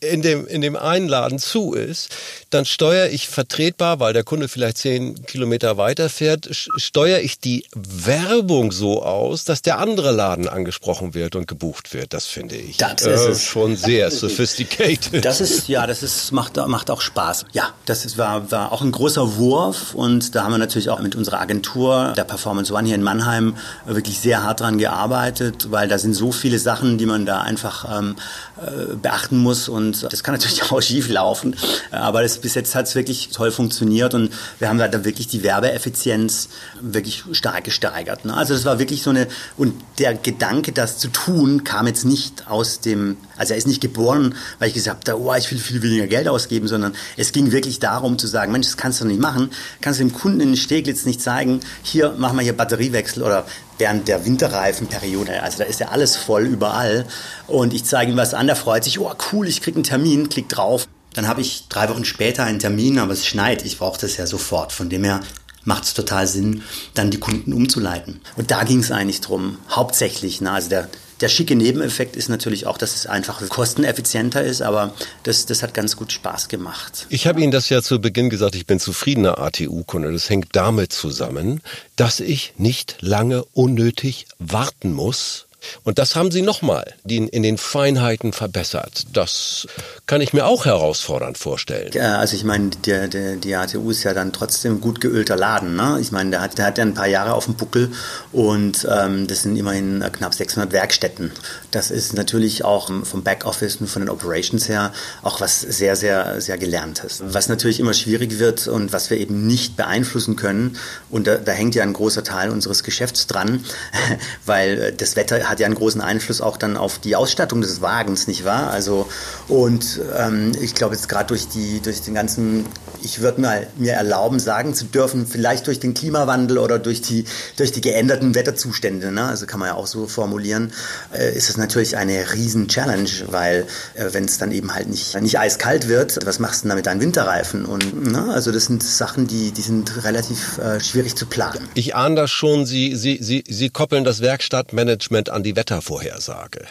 in 0.00 0.22
dem, 0.22 0.46
in 0.46 0.60
dem 0.60 0.76
einen 0.76 1.08
Laden 1.08 1.38
zu 1.38 1.72
ist, 1.72 2.14
dann 2.50 2.64
steuere 2.64 3.10
ich 3.10 3.28
vertretbar, 3.28 4.00
weil 4.00 4.12
der 4.12 4.24
Kunde 4.24 4.48
vielleicht 4.48 4.78
zehn 4.78 5.26
Kilometer 5.26 5.76
weiter 5.76 6.08
fährt, 6.08 6.48
steuere 6.52 7.20
ich 7.20 7.40
die 7.40 7.66
Werbung 7.74 8.72
so 8.72 9.02
aus, 9.02 9.44
dass 9.44 9.62
der 9.62 9.78
andere 9.78 10.12
Laden 10.12 10.48
angesprochen 10.48 11.14
wird 11.14 11.34
und 11.34 11.48
gebucht 11.48 11.92
wird. 11.92 12.12
Das 12.12 12.26
finde 12.26 12.56
ich 12.56 12.76
das 12.76 13.02
ist 13.02 13.26
äh, 13.26 13.34
schon 13.34 13.76
sehr 13.76 14.10
sophisticated. 14.10 15.24
Das 15.24 15.40
ist, 15.40 15.68
ja, 15.68 15.86
das 15.86 16.02
ist, 16.02 16.32
macht, 16.32 16.56
macht 16.56 16.90
auch 16.90 17.00
Spaß. 17.00 17.46
Ja, 17.52 17.74
das 17.86 18.04
ist, 18.04 18.18
war, 18.18 18.50
war 18.50 18.72
auch 18.72 18.82
ein 18.82 18.92
großer 18.92 19.36
Wurf 19.36 19.94
und 19.94 20.34
da 20.34 20.44
haben 20.44 20.52
wir 20.52 20.58
natürlich 20.66 20.90
auch 20.90 21.00
mit 21.00 21.14
unserer 21.14 21.40
Agentur, 21.40 22.12
der 22.16 22.24
Performance 22.24 22.72
One 22.72 22.86
hier 22.86 22.94
in 22.94 23.02
Mannheim, 23.02 23.56
wirklich 23.86 24.20
sehr 24.20 24.42
hart 24.42 24.60
dran 24.60 24.78
gearbeitet, 24.78 25.70
weil 25.70 25.88
da 25.88 25.98
sind 25.98 26.14
so 26.14 26.32
viele 26.32 26.58
Sachen, 26.58 26.98
die 26.98 27.06
man 27.06 27.26
da 27.26 27.40
einfach 27.40 27.98
ähm, 27.98 28.16
äh, 28.60 28.94
beachten 28.96 29.38
muss 29.38 29.68
und 29.68 30.12
das 30.12 30.22
kann 30.22 30.34
natürlich 30.34 30.62
auch 30.70 30.82
schief 30.82 31.08
laufen, 31.08 31.56
aber 31.90 32.22
das, 32.22 32.38
bis 32.38 32.54
jetzt 32.54 32.74
hat 32.74 32.86
es 32.86 32.94
wirklich 32.94 33.30
toll 33.32 33.50
funktioniert 33.50 34.14
und 34.14 34.30
wir 34.58 34.68
haben 34.68 34.78
da 34.78 35.04
wirklich 35.04 35.28
die 35.28 35.42
Werbeeffizienz 35.42 36.48
wirklich 36.80 37.24
stark 37.32 37.64
gesteigert. 37.64 38.24
Ne? 38.24 38.34
Also 38.34 38.54
das 38.54 38.64
war 38.64 38.78
wirklich 38.78 39.02
so 39.02 39.10
eine, 39.10 39.26
und 39.56 39.74
der 39.98 40.14
Gedanke, 40.14 40.72
das 40.72 40.98
zu 40.98 41.08
tun, 41.08 41.64
kam 41.64 41.86
jetzt 41.86 42.04
nicht 42.04 42.48
aus 42.48 42.80
dem, 42.80 43.16
also 43.36 43.52
er 43.52 43.58
ist 43.58 43.66
nicht 43.66 43.80
geboren, 43.80 44.34
weil 44.58 44.68
ich 44.68 44.74
gesagt 44.74 45.08
habe, 45.08 45.20
oh, 45.20 45.34
ich 45.34 45.50
will 45.50 45.58
viel 45.58 45.82
weniger 45.82 46.06
Geld 46.06 46.28
ausgeben, 46.28 46.68
sondern 46.68 46.94
es 47.16 47.32
ging 47.32 47.52
wirklich 47.52 47.78
darum 47.78 48.18
zu 48.18 48.26
sagen, 48.26 48.52
Mensch, 48.52 48.66
das 48.66 48.76
kannst 48.76 49.00
du 49.00 49.04
nicht 49.04 49.20
machen, 49.20 49.50
kannst 49.80 50.00
du 50.00 50.04
dem 50.04 50.12
Kunden 50.12 50.40
in 50.56 50.62
Steglitz 50.62 51.04
nicht 51.04 51.20
zeigen, 51.20 51.60
hier 51.82 52.12
machen 52.12 52.36
wir 52.36 52.42
hier 52.42 52.56
Batteriewechsel 52.56 53.22
oder 53.22 53.44
während 53.78 54.08
der 54.08 54.24
Winterreifenperiode. 54.24 55.42
Also 55.42 55.58
da 55.58 55.64
ist 55.64 55.80
ja 55.80 55.88
alles 55.88 56.16
voll 56.16 56.44
überall. 56.44 57.06
Und 57.46 57.74
ich 57.74 57.84
zeige 57.84 58.12
ihm 58.12 58.16
was 58.16 58.34
an, 58.34 58.46
der 58.46 58.56
freut 58.56 58.84
sich, 58.84 58.98
oh 58.98 59.12
cool, 59.32 59.46
ich 59.46 59.60
kriege 59.60 59.76
einen 59.76 59.84
Termin, 59.84 60.28
klick 60.28 60.48
drauf. 60.48 60.88
Dann 61.12 61.28
habe 61.28 61.40
ich 61.40 61.68
drei 61.68 61.88
Wochen 61.88 62.04
später 62.04 62.44
einen 62.44 62.58
Termin, 62.58 62.98
aber 62.98 63.12
es 63.12 63.26
schneit. 63.26 63.64
Ich 63.64 63.78
brauche 63.78 64.00
das 64.00 64.16
ja 64.16 64.26
sofort. 64.26 64.72
Von 64.72 64.88
dem 64.88 65.04
her 65.04 65.20
macht 65.64 65.84
es 65.84 65.94
total 65.94 66.26
Sinn, 66.26 66.62
dann 66.94 67.10
die 67.10 67.18
Kunden 67.18 67.52
umzuleiten. 67.52 68.20
Und 68.36 68.50
da 68.50 68.64
ging 68.64 68.80
es 68.80 68.90
eigentlich 68.90 69.20
drum, 69.20 69.58
hauptsächlich. 69.70 70.40
Ne? 70.40 70.50
Also 70.50 70.68
der, 70.68 70.88
der 71.20 71.28
schicke 71.28 71.56
Nebeneffekt 71.56 72.16
ist 72.16 72.28
natürlich 72.28 72.66
auch, 72.66 72.78
dass 72.78 72.94
es 72.94 73.06
einfach 73.06 73.46
kosteneffizienter 73.48 74.42
ist, 74.42 74.62
aber 74.62 74.94
das, 75.22 75.46
das 75.46 75.62
hat 75.62 75.74
ganz 75.74 75.96
gut 75.96 76.12
Spaß 76.12 76.48
gemacht. 76.48 77.06
Ich 77.08 77.26
habe 77.26 77.40
Ihnen 77.40 77.52
das 77.52 77.68
ja 77.68 77.82
zu 77.82 78.00
Beginn 78.00 78.30
gesagt, 78.30 78.54
ich 78.54 78.66
bin 78.66 78.78
zufriedener 78.78 79.38
ATU-Kunde. 79.38 80.12
Das 80.12 80.28
hängt 80.28 80.54
damit 80.54 80.92
zusammen, 80.92 81.60
dass 81.96 82.20
ich 82.20 82.54
nicht 82.58 82.98
lange 83.00 83.44
unnötig 83.52 84.26
warten 84.38 84.92
muss, 84.92 85.45
und 85.84 85.98
das 85.98 86.16
haben 86.16 86.30
sie 86.30 86.42
nochmal 86.42 86.94
in 87.06 87.42
den 87.42 87.58
Feinheiten 87.58 88.32
verbessert. 88.32 89.04
Das 89.12 89.66
kann 90.06 90.20
ich 90.20 90.32
mir 90.32 90.46
auch 90.46 90.64
herausfordernd 90.64 91.38
vorstellen. 91.38 91.96
Also 92.00 92.36
ich 92.36 92.44
meine, 92.44 92.70
der, 92.84 93.08
der, 93.08 93.36
die 93.36 93.54
ATU 93.54 93.90
ist 93.90 94.04
ja 94.04 94.14
dann 94.14 94.32
trotzdem 94.32 94.80
gut 94.80 95.00
geölter 95.00 95.36
Laden. 95.36 95.76
Ne? 95.76 95.98
Ich 96.00 96.12
meine, 96.12 96.30
der 96.30 96.40
hat, 96.40 96.58
der 96.58 96.66
hat 96.66 96.78
ja 96.78 96.84
ein 96.84 96.94
paar 96.94 97.06
Jahre 97.06 97.34
auf 97.34 97.46
dem 97.46 97.54
Buckel 97.54 97.92
und 98.32 98.86
ähm, 98.90 99.26
das 99.26 99.42
sind 99.42 99.56
immerhin 99.56 100.04
knapp 100.12 100.34
600 100.34 100.72
Werkstätten. 100.72 101.32
Das 101.70 101.90
ist 101.90 102.14
natürlich 102.14 102.64
auch 102.64 102.90
vom 103.04 103.22
Backoffice 103.22 103.76
und 103.76 103.88
von 103.88 104.02
den 104.02 104.08
Operations 104.08 104.68
her 104.68 104.92
auch 105.22 105.40
was 105.40 105.60
sehr, 105.60 105.96
sehr, 105.96 106.40
sehr 106.40 106.58
gelerntes. 106.58 107.22
Was 107.26 107.48
natürlich 107.48 107.80
immer 107.80 107.94
schwierig 107.94 108.38
wird 108.38 108.68
und 108.68 108.92
was 108.92 109.10
wir 109.10 109.18
eben 109.18 109.46
nicht 109.46 109.76
beeinflussen 109.76 110.36
können. 110.36 110.76
Und 111.10 111.26
da, 111.26 111.36
da 111.36 111.52
hängt 111.52 111.74
ja 111.74 111.82
ein 111.82 111.92
großer 111.92 112.24
Teil 112.24 112.50
unseres 112.50 112.82
Geschäfts 112.82 113.26
dran, 113.26 113.64
weil 114.46 114.92
das 114.92 115.16
Wetter 115.16 115.45
hat 115.48 115.60
ja 115.60 115.66
einen 115.66 115.74
großen 115.74 116.00
Einfluss 116.00 116.40
auch 116.40 116.56
dann 116.56 116.76
auf 116.76 116.98
die 116.98 117.16
Ausstattung 117.16 117.60
des 117.60 117.80
Wagens, 117.80 118.26
nicht 118.26 118.44
wahr? 118.44 118.70
Also 118.70 119.08
und 119.48 120.00
ähm, 120.18 120.52
ich 120.60 120.74
glaube 120.74 120.94
jetzt 120.94 121.08
gerade 121.08 121.28
durch 121.28 121.48
die 121.48 121.80
durch 121.80 122.02
den 122.02 122.14
ganzen, 122.14 122.66
ich 123.02 123.20
würde 123.20 123.40
mal 123.40 123.66
mir 123.76 123.92
erlauben 123.92 124.38
sagen 124.40 124.74
zu 124.74 124.84
dürfen, 124.84 125.26
vielleicht 125.26 125.66
durch 125.66 125.80
den 125.80 125.94
Klimawandel 125.94 126.58
oder 126.58 126.78
durch 126.78 127.02
die 127.02 127.24
durch 127.56 127.72
die 127.72 127.80
geänderten 127.80 128.34
Wetterzustände, 128.34 129.12
ne? 129.12 129.24
also 129.24 129.46
kann 129.46 129.60
man 129.60 129.68
ja 129.68 129.74
auch 129.74 129.86
so 129.86 130.06
formulieren, 130.06 130.72
äh, 131.12 131.36
ist 131.36 131.50
es 131.50 131.56
natürlich 131.56 131.96
eine 131.96 132.32
riesen 132.32 132.68
Challenge, 132.68 133.10
weil 133.28 133.66
äh, 133.94 134.06
wenn 134.12 134.24
es 134.24 134.38
dann 134.38 134.52
eben 134.52 134.74
halt 134.74 134.88
nicht 134.88 135.20
nicht 135.20 135.38
eiskalt 135.38 135.88
wird, 135.88 136.24
was 136.26 136.38
machst 136.38 136.60
du 136.60 136.62
denn 136.64 136.70
da 136.70 136.76
mit 136.76 136.86
deinen 136.86 137.00
Winterreifen? 137.00 137.64
Und 137.64 138.10
ne? 138.10 138.32
also 138.32 138.52
das 138.52 138.66
sind 138.66 138.82
Sachen, 138.82 139.26
die 139.26 139.52
die 139.52 139.62
sind 139.62 140.04
relativ 140.04 140.58
äh, 140.58 140.80
schwierig 140.80 141.16
zu 141.16 141.26
planen. 141.26 141.68
Ich 141.74 141.94
ahne 141.94 142.16
das 142.16 142.30
schon. 142.30 142.66
Sie 142.66 142.96
Sie 142.96 143.18
Sie 143.20 143.44
Sie 143.48 143.70
koppeln 143.70 144.04
das 144.04 144.20
Werkstattmanagement 144.20 145.30
an 145.36 145.42
die 145.42 145.54
Wettervorhersage? 145.54 146.64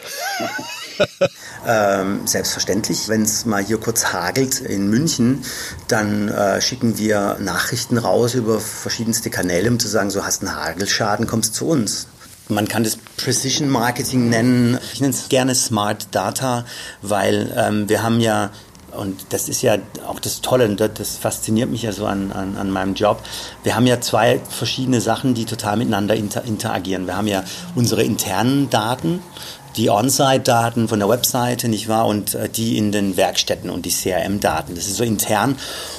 ähm, 1.66 2.26
selbstverständlich. 2.26 3.08
Wenn 3.08 3.22
es 3.22 3.46
mal 3.46 3.64
hier 3.64 3.78
kurz 3.78 4.12
hagelt 4.12 4.60
in 4.60 4.90
München, 4.90 5.44
dann 5.88 6.28
äh, 6.28 6.60
schicken 6.60 6.98
wir 6.98 7.38
Nachrichten 7.40 7.96
raus 7.96 8.34
über 8.34 8.60
verschiedenste 8.60 9.30
Kanäle, 9.30 9.70
um 9.70 9.78
zu 9.78 9.88
sagen, 9.88 10.10
so 10.10 10.24
hast 10.24 10.42
einen 10.42 10.54
Hagelschaden, 10.54 11.26
kommst 11.26 11.54
zu 11.54 11.66
uns. 11.66 12.08
Man 12.48 12.68
kann 12.68 12.84
das 12.84 12.96
Precision 13.16 13.68
Marketing 13.68 14.28
nennen. 14.28 14.78
Ich 14.92 15.00
nenne 15.00 15.12
es 15.12 15.28
gerne 15.28 15.54
Smart 15.54 16.08
Data, 16.12 16.64
weil 17.02 17.52
ähm, 17.56 17.88
wir 17.88 18.02
haben 18.02 18.20
ja 18.20 18.50
und 18.98 19.26
das 19.30 19.48
ist 19.48 19.62
ja 19.62 19.76
auch 20.06 20.20
das 20.20 20.40
Tolle, 20.40 20.66
und 20.66 20.80
das 20.80 21.16
fasziniert 21.16 21.70
mich 21.70 21.82
ja 21.82 21.92
so 21.92 22.06
an, 22.06 22.32
an, 22.32 22.56
an 22.56 22.70
meinem 22.70 22.94
Job. 22.94 23.22
Wir 23.62 23.76
haben 23.76 23.86
ja 23.86 24.00
zwei 24.00 24.40
verschiedene 24.48 25.00
Sachen, 25.00 25.34
die 25.34 25.44
total 25.44 25.76
miteinander 25.76 26.14
inter 26.14 26.44
interagieren. 26.44 27.06
Wir 27.06 27.16
haben 27.16 27.28
ja 27.28 27.44
unsere 27.74 28.02
internen 28.02 28.70
Daten, 28.70 29.22
die 29.76 29.90
On-Site-Daten 29.90 30.88
von 30.88 30.98
der 30.98 31.08
Webseite, 31.08 31.68
nicht 31.68 31.88
wahr? 31.88 32.06
Und 32.06 32.34
äh, 32.34 32.48
die 32.48 32.78
in 32.78 32.92
den 32.92 33.16
Werkstätten 33.16 33.70
und 33.70 33.84
die 33.84 33.90
CRM-Daten. 33.90 34.74
Das 34.74 34.86
ist 34.86 34.96
so 34.96 35.04
intern. 35.04 35.56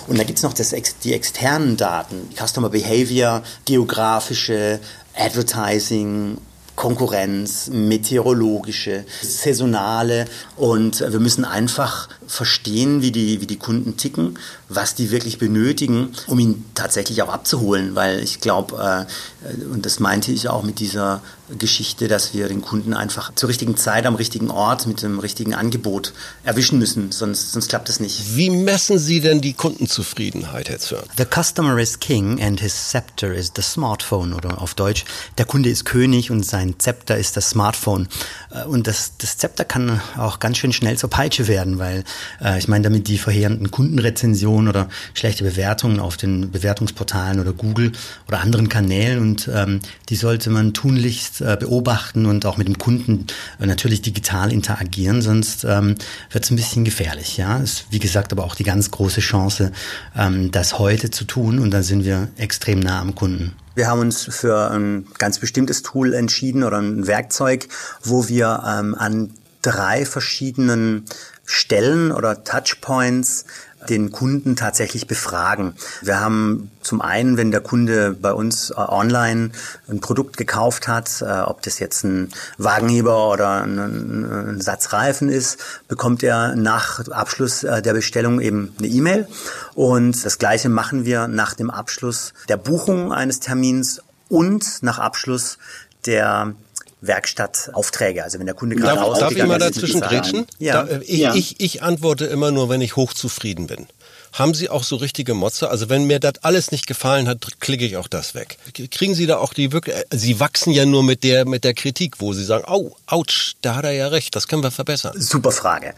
Und 0.08 0.18
da 0.18 0.24
gibt's 0.24 0.44
noch 0.44 0.54
das, 0.54 0.74
die 1.04 1.14
externen 1.14 1.78
Daten, 1.78 2.30
Customer 2.36 2.70
Behavior, 2.70 3.44
geografische, 3.66 4.80
Advertising, 5.16 6.38
Konkurrenz, 6.78 7.70
meteorologische, 7.74 9.04
saisonale. 9.22 10.26
Und 10.56 11.02
wir 11.02 11.20
müssen 11.20 11.44
einfach 11.44 12.08
verstehen, 12.28 13.02
wie 13.02 13.12
die, 13.12 13.42
wie 13.42 13.48
die 13.48 13.58
Kunden 13.58 13.98
ticken, 13.98 14.38
was 14.70 14.96
die 14.96 15.12
wirklich 15.12 15.38
benötigen, 15.38 16.10
um 16.28 16.40
ihn 16.40 16.66
tatsächlich 16.76 17.22
auch 17.22 17.30
abzuholen, 17.30 17.96
weil 17.96 18.20
ich 18.20 18.42
glaube, 18.42 19.06
äh, 19.08 19.64
und 19.72 19.86
das 19.86 20.00
meinte 20.00 20.32
ich 20.32 20.50
auch 20.50 20.64
mit 20.64 20.80
dieser 20.80 21.22
Geschichte, 21.58 22.10
dass 22.10 22.34
wir 22.34 22.50
den 22.50 22.62
Kunden 22.62 22.94
einfach 22.94 23.34
zur 23.34 23.48
richtigen 23.48 23.78
Zeit 23.78 24.06
am 24.06 24.16
richtigen 24.16 24.52
Ort 24.52 24.86
mit 24.86 25.02
dem 25.02 25.20
richtigen 25.20 25.54
Angebot 25.54 26.12
erwischen 26.44 26.78
müssen, 26.78 27.14
sonst, 27.14 27.54
sonst 27.54 27.70
klappt 27.70 27.88
das 27.88 28.02
nicht. 28.02 28.36
Wie 28.36 28.50
messen 28.50 29.00
Sie 29.00 29.22
denn 29.22 29.40
die 29.40 29.54
Kundenzufriedenheit, 29.54 30.68
Herr 30.68 30.80
Zürn? 30.80 31.04
The 31.18 31.24
customer 31.24 31.80
is 31.80 32.00
king 32.00 32.42
and 32.42 32.60
his 32.60 32.74
scepter 32.74 33.34
is 33.34 33.54
the 33.56 33.62
smartphone 33.62 34.34
oder 34.34 34.62
auf 34.62 34.74
Deutsch, 34.74 35.06
der 35.38 35.46
Kunde 35.46 35.70
ist 35.70 35.86
König 35.86 36.32
und 36.32 36.44
sein 36.46 36.76
Zepter 36.80 37.18
ist 37.18 37.38
das 37.38 37.52
Smartphone. 37.52 38.10
Äh, 38.52 38.66
und 38.66 38.88
das, 38.88 39.14
das 39.18 39.38
Zepter 39.38 39.64
kann 39.64 40.02
auch 40.18 40.40
ganz 40.40 40.58
schön 40.58 40.74
schnell 40.74 40.98
zur 40.98 41.10
Peitsche 41.10 41.48
werden, 41.48 41.80
weil 41.80 42.04
äh, 42.44 42.60
ich 42.60 42.68
meine 42.68 42.84
damit 42.84 43.08
die 43.08 43.18
verheerenden 43.18 43.72
Kundenrezensionen 43.72 44.57
oder 44.66 44.88
schlechte 45.14 45.44
Bewertungen 45.44 46.00
auf 46.00 46.16
den 46.16 46.50
Bewertungsportalen 46.52 47.40
oder 47.40 47.52
Google 47.52 47.92
oder 48.28 48.40
anderen 48.40 48.70
Kanälen 48.70 49.22
und 49.22 49.50
ähm, 49.54 49.82
die 50.10 50.16
sollte 50.16 50.50
man 50.50 50.74
tunlichst 50.74 51.42
äh, 51.42 51.58
beobachten 51.60 52.26
und 52.26 52.46
auch 52.46 52.58
mit 52.58 52.68
dem 52.68 52.78
Kunden 52.78 53.28
äh, 53.60 53.66
natürlich 53.66 54.02
digital 54.02 54.54
interagieren, 54.54 55.22
sonst 55.22 55.66
ähm, 55.66 55.96
wird 56.32 56.46
es 56.46 56.52
ein 56.52 56.56
bisschen 56.56 56.86
gefährlich. 56.86 57.36
Ja, 57.36 57.58
ist 57.58 57.86
wie 57.90 58.00
gesagt 58.00 58.32
aber 58.32 58.46
auch 58.46 58.56
die 58.56 58.64
ganz 58.64 58.90
große 58.90 59.20
Chance, 59.20 59.74
ähm, 60.16 60.52
das 60.52 60.80
heute 60.80 61.12
zu 61.12 61.26
tun 61.26 61.60
und 61.60 61.72
dann 61.72 61.84
sind 61.84 62.06
wir 62.06 62.30
extrem 62.38 62.80
nah 62.80 63.02
am 63.02 63.14
Kunden. 63.16 63.54
Wir 63.76 63.90
haben 63.90 64.00
uns 64.00 64.24
für 64.24 64.72
ein 64.72 65.06
ganz 65.20 65.38
bestimmtes 65.38 65.84
Tool 65.84 66.14
entschieden 66.14 66.64
oder 66.64 66.80
ein 66.80 67.06
Werkzeug, 67.06 67.68
wo 68.02 68.28
wir 68.28 68.64
ähm, 68.66 68.96
an 68.96 69.34
drei 69.62 70.06
verschiedenen 70.06 71.06
Stellen 71.46 72.12
oder 72.12 72.44
Touchpoints 72.44 73.46
den 73.90 74.12
Kunden 74.12 74.56
tatsächlich 74.56 75.08
befragen. 75.08 75.74
Wir 76.02 76.20
haben 76.20 76.72
zum 76.82 77.02
einen, 77.02 77.38
wenn 77.38 77.52
der 77.52 77.62
Kunde 77.62 78.12
bei 78.14 78.34
uns 78.34 78.70
äh, 78.70 78.76
online 78.76 79.52
ein 79.88 80.00
Produkt 80.00 80.38
gekauft 80.38 80.88
hat, 80.88 81.22
äh, 81.22 81.42
ob 81.42 81.62
das 81.62 81.80
jetzt 81.80 82.04
ein 82.04 82.30
Wagenheber 82.58 83.30
oder 83.32 83.64
ein, 83.64 84.62
Satz 84.62 84.94
Reifen 84.94 85.30
ist, 85.30 85.60
bekommt 85.88 86.24
er 86.24 86.56
nach 86.56 87.08
Abschluss 87.10 87.64
äh, 87.64 87.82
der 87.82 87.94
Bestellung 87.94 88.40
eben 88.40 88.74
eine 88.80 88.88
E-Mail. 88.88 89.28
Und 89.76 90.26
das 90.26 90.38
Gleiche 90.38 90.70
machen 90.70 91.06
wir 91.06 91.28
nach 91.28 91.54
dem 91.54 91.70
Abschluss 91.70 92.34
der 92.50 92.58
Buchung 92.58 93.12
eines 93.12 93.40
Termins 93.40 94.02
und 94.30 94.84
nach 94.84 95.00
Abschluss 95.00 95.58
der 96.06 96.54
Werkstattaufträge. 97.02 98.24
Also 98.24 98.40
wenn 98.40 98.46
der 98.46 98.56
Kunde 98.56 98.76
gerade 98.76 99.00
Darf, 99.00 99.20
darf 99.20 99.32
ich 99.32 99.46
mal 99.46 99.60
dazwischen 99.60 100.02
grätschen? 100.02 100.48
Ja. 100.60 100.84
Da, 100.84 101.00
ich, 101.02 101.20
ja. 101.20 101.36
Ich, 101.36 101.60
ich 101.60 101.84
antworte 101.84 102.26
immer 102.26 102.52
nur, 102.52 102.70
wenn 102.70 102.82
ich 102.82 102.96
hochzufrieden 102.96 103.68
bin. 103.68 103.88
Haben 104.34 104.54
Sie 104.54 104.70
auch 104.70 104.84
so 104.84 104.98
richtige 104.98 105.34
Motze? 105.34 105.70
Also 105.70 105.90
wenn 105.90 106.06
mir 106.06 106.20
das 106.20 106.44
alles 106.44 106.72
nicht 106.72 106.86
gefallen 106.86 107.28
hat, 107.28 107.60
klicke 107.60 107.86
ich 107.86 107.98
auch 107.98 108.08
das 108.08 108.36
weg. 108.36 108.58
Kriegen 108.92 109.16
Sie 109.16 109.26
da 109.26 109.38
auch 109.38 109.54
die 109.54 109.72
wirklich, 109.72 109.96
äh, 109.96 110.06
Sie 110.12 110.40
wachsen 110.40 110.72
ja 110.72 110.86
nur 110.86 111.04
mit 111.04 111.24
der, 111.24 111.46
mit 111.46 111.64
der 111.64 111.74
Kritik, 111.74 112.20
wo 112.20 112.34
Sie 112.34 112.44
sagen, 112.44 112.66
au, 112.68 112.96
ouch, 113.08 113.54
da 113.62 113.76
hat 113.76 113.86
er 113.86 113.94
ja 113.94 114.08
recht, 114.10 114.36
das 114.36 114.48
können 114.48 114.64
wir 114.64 114.72
verbessern. 114.72 115.20
Super 115.20 115.52
Frage. 115.52 115.94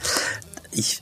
Ich 0.72 1.02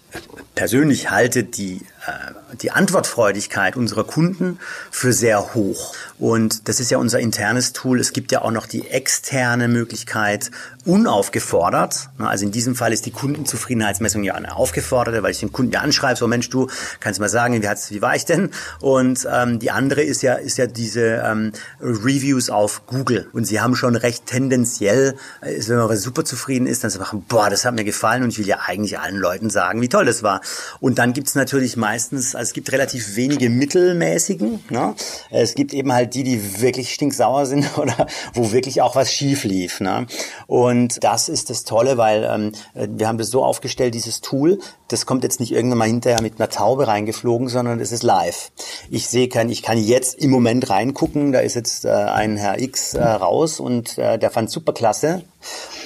persönlich 0.56 1.12
halte 1.12 1.44
die, 1.44 1.82
äh, 2.08 2.56
die 2.62 2.72
Antwortfreudigkeit 2.72 3.76
unserer 3.76 4.04
Kunden 4.04 4.60
für 4.92 5.14
sehr 5.14 5.54
hoch. 5.54 5.94
Und 6.18 6.68
das 6.68 6.80
ist 6.80 6.90
ja 6.90 6.98
unser 6.98 7.20
internes 7.20 7.74
Tool. 7.74 8.00
Es 8.00 8.14
gibt 8.14 8.32
ja 8.32 8.42
auch 8.42 8.52
noch 8.52 8.66
die 8.66 8.88
externe 8.88 9.68
Möglichkeit, 9.68 10.50
unaufgefordert, 10.88 12.10
also 12.18 12.46
in 12.46 12.52
diesem 12.52 12.74
Fall 12.76 12.94
ist 12.94 13.06
die 13.06 13.12
Kundenzufriedenheitsmessung 13.12 14.24
ja 14.24 14.36
eine 14.36 14.56
aufgeforderte, 14.56 15.22
weil 15.22 15.32
ich 15.32 15.40
den 15.40 15.52
Kunden 15.52 15.74
ja 15.74 15.82
anschreibe, 15.82 16.18
so 16.18 16.28
Mensch, 16.28 16.50
du 16.50 16.68
kannst 17.02 17.20
mal 17.20 17.28
sagen, 17.28 17.62
wie, 17.62 17.68
hat's, 17.68 17.92
wie 17.92 18.02
war 18.02 18.16
ich 18.16 18.24
denn? 18.24 18.52
Und 18.80 19.28
ähm, 19.30 19.60
die 19.60 19.70
andere 19.70 20.02
ist 20.02 20.22
ja, 20.22 20.36
ist 20.36 20.58
ja 20.58 20.66
diese 20.66 21.22
ähm, 21.26 21.52
Reviews 21.82 22.50
auf 22.50 22.86
Google. 22.88 23.28
Und 23.34 23.44
sie 23.44 23.60
haben 23.60 23.76
schon 23.76 23.98
recht 23.98 24.28
tendenziell, 24.28 25.18
äh, 25.42 25.60
wenn 25.68 25.78
man 25.78 25.98
super 25.98 26.24
zufrieden 26.24 26.68
ist, 26.68 26.86
dann 26.86 26.92
machen, 27.00 27.26
boah, 27.28 27.50
das 27.50 27.66
hat 27.66 27.76
mir 27.76 27.84
gefallen 27.84 28.24
und 28.24 28.30
ich 28.30 28.40
will 28.40 28.48
ja 28.48 28.60
eigentlich 28.66 28.98
allen 28.98 29.18
Leuten 29.18 29.50
sagen, 29.50 29.82
wie 29.82 29.90
toll 29.90 30.07
das 30.08 30.24
war. 30.24 30.42
Und 30.80 30.98
dann 30.98 31.14
gibt's 31.14 31.36
natürlich 31.36 31.78
meistens, 31.78 32.36
also 32.36 32.48
es 32.48 32.54
gibt 32.54 32.72
relativ 32.72 33.16
wenige 33.16 33.50
mittelmäßigen. 33.50 34.64
Ne? 34.70 34.96
Es 35.30 35.56
gibt 35.56 35.74
eben 35.74 35.94
halt 35.94 36.14
die, 36.16 36.24
die 36.24 36.62
wirklich 36.62 36.94
stinksauer 36.94 37.46
sind 37.46 37.66
oder 37.78 38.08
wo 38.34 38.52
wirklich 38.52 38.82
auch 38.82 38.96
was 38.96 39.14
schief 39.14 39.44
lief. 39.44 39.80
Ne? 39.80 40.08
Und 40.48 41.04
das 41.04 41.30
ist 41.30 41.50
das 41.50 41.64
Tolle, 41.64 41.98
weil 41.98 42.24
ähm, 42.24 42.52
wir 42.74 43.08
haben 43.08 43.18
das 43.18 43.30
so 43.30 43.44
aufgestellt, 43.44 43.94
dieses 43.94 44.22
Tool, 44.22 44.60
das 44.88 45.06
kommt 45.06 45.24
jetzt 45.24 45.40
nicht 45.40 45.52
irgendwann 45.52 45.80
mal 45.80 45.88
hinterher 45.88 46.22
mit 46.22 46.40
einer 46.40 46.50
Taube 46.50 46.88
reingeflogen, 46.88 47.50
sondern 47.50 47.80
es 47.80 47.92
ist 47.92 48.04
live. 48.04 48.52
Ich 48.90 49.08
sehe 49.08 49.28
kann, 49.28 49.50
ich 49.50 49.62
kann 49.62 49.78
jetzt 49.78 50.16
im 50.16 50.32
Moment 50.32 50.70
reingucken, 50.70 51.32
da 51.32 51.40
ist 51.40 51.56
jetzt 51.56 51.86
äh, 51.86 51.90
ein 51.90 52.38
Herr 52.38 52.60
X 52.60 52.94
äh, 52.94 53.04
raus 53.04 53.60
und 53.60 53.98
äh, 53.98 54.18
der 54.18 54.32
fand 54.32 54.50
super 54.50 54.74
klasse 54.74 55.24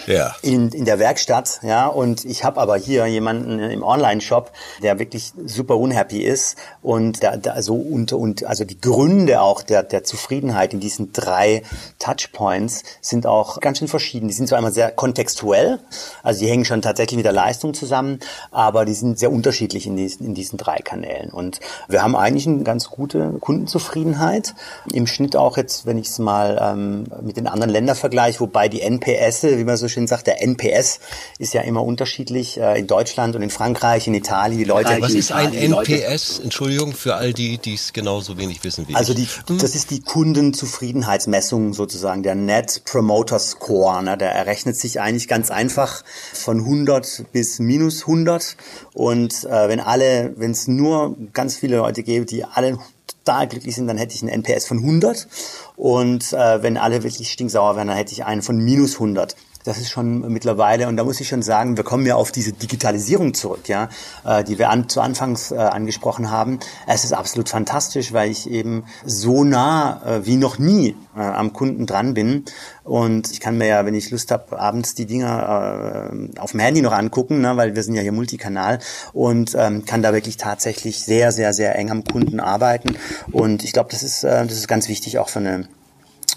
ja. 0.07 0.35
in, 0.41 0.69
in 0.69 0.85
der 0.85 0.99
Werkstatt, 0.99 1.59
ja, 1.63 1.87
und 1.87 2.25
ich 2.25 2.43
habe 2.43 2.59
aber 2.59 2.77
hier 2.77 3.05
jemanden 3.07 3.59
im 3.59 3.83
Online-Shop, 3.83 4.51
der 4.81 4.99
wirklich 4.99 5.33
super 5.45 5.77
unhappy 5.77 6.21
ist 6.21 6.57
und 6.81 7.23
da, 7.23 7.37
da 7.37 7.61
so 7.61 7.75
unter 7.75 8.17
und 8.17 8.45
also 8.45 8.65
die 8.65 8.79
Gründe 8.79 9.41
auch 9.41 9.61
der 9.61 9.83
der 9.83 10.03
Zufriedenheit 10.03 10.73
in 10.73 10.79
diesen 10.79 11.11
drei 11.13 11.63
Touchpoints 11.99 12.83
sind 13.01 13.25
auch 13.25 13.59
ganz 13.59 13.79
schön 13.79 13.87
verschieden. 13.87 14.27
Die 14.27 14.33
sind 14.33 14.47
zwar 14.47 14.57
einmal 14.57 14.73
sehr 14.73 14.91
kontextuell, 14.91 15.79
also 16.23 16.39
die 16.41 16.49
hängen 16.49 16.65
schon 16.65 16.81
tatsächlich 16.81 17.17
mit 17.17 17.25
der 17.25 17.33
Leistung 17.33 17.73
zusammen, 17.73 18.19
aber 18.51 18.85
die 18.85 18.93
sind 18.93 19.19
sehr 19.19 19.31
unterschiedlich 19.31 19.87
in 19.87 19.95
diesen 19.95 20.25
in 20.25 20.33
diesen 20.33 20.57
drei 20.57 20.77
Kanälen 20.77 21.31
und 21.31 21.59
wir 21.87 22.01
haben 22.03 22.15
eigentlich 22.15 22.47
eine 22.47 22.63
ganz 22.63 22.89
gute 22.89 23.33
Kundenzufriedenheit 23.39 24.53
im 24.91 25.07
Schnitt 25.07 25.35
auch 25.35 25.57
jetzt, 25.57 25.85
wenn 25.85 25.97
ich 25.97 26.07
es 26.07 26.19
mal 26.19 26.59
ähm, 26.61 27.05
mit 27.21 27.37
den 27.37 27.47
anderen 27.47 27.71
Ländern 27.71 27.95
vergleiche, 27.95 28.39
wobei 28.39 28.69
die 28.69 28.81
NPS, 28.81 29.43
wie 29.43 29.63
man 29.63 29.77
so 29.77 29.87
schön 29.91 30.07
sagt, 30.07 30.27
der 30.27 30.41
NPS 30.41 30.99
ist 31.37 31.53
ja 31.53 31.61
immer 31.61 31.83
unterschiedlich 31.83 32.59
äh, 32.59 32.79
in 32.79 32.87
Deutschland 32.87 33.35
und 33.35 33.41
in 33.41 33.49
Frankreich, 33.49 34.07
in 34.07 34.13
Italien. 34.13 34.57
Die 34.57 34.65
Leute. 34.65 35.01
Was 35.01 35.13
ist 35.13 35.31
ein 35.31 35.53
NPS? 35.53 36.39
Entschuldigung 36.39 36.93
für 36.93 37.15
all 37.15 37.33
die, 37.33 37.57
die 37.57 37.75
es 37.75 37.93
genauso 37.93 38.37
wenig 38.37 38.63
wissen 38.63 38.87
wie 38.87 38.95
Also 38.95 39.13
die, 39.13 39.27
hm? 39.47 39.57
das 39.59 39.75
ist 39.75 39.91
die 39.91 40.01
Kundenzufriedenheitsmessung 40.01 41.73
sozusagen, 41.73 42.23
der 42.23 42.35
Net 42.35 42.83
Promoter 42.85 43.39
Score. 43.39 44.03
Ne? 44.03 44.17
Der 44.17 44.31
errechnet 44.31 44.75
sich 44.77 44.99
eigentlich 44.99 45.27
ganz 45.27 45.51
einfach 45.51 46.03
von 46.33 46.59
100 46.59 47.25
bis 47.31 47.59
minus 47.59 48.01
100 48.01 48.55
und 48.93 49.43
äh, 49.43 49.69
wenn 49.69 49.79
alle, 49.79 50.33
wenn 50.37 50.51
es 50.51 50.67
nur 50.67 51.15
ganz 51.33 51.57
viele 51.57 51.77
Leute 51.77 52.03
gäbe, 52.03 52.25
die 52.25 52.43
alle 52.43 52.77
total 53.07 53.47
glücklich 53.47 53.75
sind, 53.75 53.87
dann 53.87 53.97
hätte 53.97 54.15
ich 54.15 54.21
einen 54.21 54.43
NPS 54.43 54.65
von 54.65 54.79
100 54.79 55.27
und 55.75 56.33
äh, 56.33 56.63
wenn 56.63 56.77
alle 56.77 57.03
wirklich 57.03 57.31
stinksauer 57.31 57.75
wären, 57.75 57.87
dann 57.87 57.97
hätte 57.97 58.13
ich 58.13 58.25
einen 58.25 58.41
von 58.41 58.57
minus 58.57 58.95
100. 58.95 59.35
Das 59.63 59.77
ist 59.77 59.89
schon 59.89 60.31
mittlerweile, 60.31 60.87
und 60.87 60.97
da 60.97 61.03
muss 61.03 61.19
ich 61.19 61.27
schon 61.27 61.41
sagen, 61.41 61.77
wir 61.77 61.83
kommen 61.83 62.05
ja 62.05 62.15
auf 62.15 62.31
diese 62.31 62.51
Digitalisierung 62.53 63.33
zurück, 63.33 63.67
ja, 63.67 63.89
äh, 64.25 64.43
die 64.43 64.57
wir 64.57 64.69
an, 64.69 64.89
zu 64.89 65.01
Anfangs 65.01 65.51
äh, 65.51 65.55
angesprochen 65.57 66.31
haben. 66.31 66.59
Es 66.87 67.03
ist 67.03 67.13
absolut 67.13 67.49
fantastisch, 67.49 68.13
weil 68.13 68.31
ich 68.31 68.49
eben 68.49 68.85
so 69.05 69.43
nah 69.43 70.01
äh, 70.05 70.25
wie 70.25 70.35
noch 70.35 70.57
nie 70.57 70.95
äh, 71.15 71.21
am 71.21 71.53
Kunden 71.53 71.85
dran 71.85 72.13
bin. 72.13 72.45
Und 72.83 73.31
ich 73.31 73.39
kann 73.39 73.57
mir 73.57 73.67
ja, 73.67 73.85
wenn 73.85 73.93
ich 73.93 74.09
Lust 74.09 74.31
habe, 74.31 74.59
abends 74.59 74.95
die 74.95 75.05
Dinger 75.05 76.11
äh, 76.11 76.39
auf 76.39 76.51
dem 76.51 76.59
Handy 76.59 76.81
noch 76.81 76.93
angucken, 76.93 77.41
ne, 77.41 77.55
weil 77.57 77.75
wir 77.75 77.83
sind 77.83 77.95
ja 77.95 78.01
hier 78.01 78.11
Multikanal 78.11 78.79
und 79.13 79.55
ähm, 79.55 79.85
kann 79.85 80.01
da 80.01 80.13
wirklich 80.13 80.37
tatsächlich 80.37 80.99
sehr, 81.03 81.31
sehr, 81.31 81.53
sehr 81.53 81.75
eng 81.75 81.91
am 81.91 82.03
Kunden 82.03 82.39
arbeiten. 82.39 82.97
Und 83.31 83.63
ich 83.63 83.73
glaube, 83.73 83.89
das 83.91 84.01
ist, 84.03 84.23
äh, 84.23 84.45
das 84.45 84.53
ist 84.53 84.67
ganz 84.67 84.87
wichtig 84.87 85.19
auch 85.19 85.29
für 85.29 85.39
eine, 85.39 85.67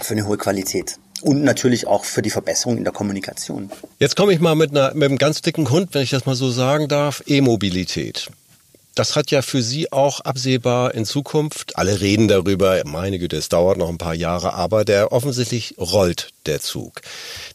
für 0.00 0.12
eine 0.12 0.26
hohe 0.26 0.36
Qualität 0.36 0.98
und 1.24 1.42
natürlich 1.42 1.86
auch 1.86 2.04
für 2.04 2.20
die 2.20 2.30
Verbesserung 2.30 2.76
in 2.76 2.84
der 2.84 2.92
Kommunikation. 2.92 3.70
Jetzt 3.98 4.14
komme 4.14 4.32
ich 4.34 4.40
mal 4.40 4.54
mit, 4.54 4.70
einer, 4.70 4.92
mit 4.94 5.08
einem 5.08 5.18
ganz 5.18 5.40
dicken 5.40 5.70
Hund, 5.70 5.94
wenn 5.94 6.02
ich 6.02 6.10
das 6.10 6.26
mal 6.26 6.34
so 6.34 6.50
sagen 6.50 6.86
darf, 6.86 7.22
E-Mobilität. 7.26 8.30
Das 8.94 9.16
hat 9.16 9.30
ja 9.30 9.42
für 9.42 9.62
Sie 9.62 9.90
auch 9.90 10.20
absehbar 10.20 10.94
in 10.94 11.04
Zukunft, 11.04 11.76
alle 11.76 12.00
reden 12.00 12.28
darüber, 12.28 12.80
meine 12.84 13.18
Güte, 13.18 13.36
es 13.36 13.48
dauert 13.48 13.78
noch 13.78 13.88
ein 13.88 13.98
paar 13.98 14.14
Jahre, 14.14 14.54
aber 14.54 14.84
der 14.84 15.10
offensichtlich 15.10 15.74
rollt 15.78 16.33
der 16.46 16.60
Zug. 16.60 17.00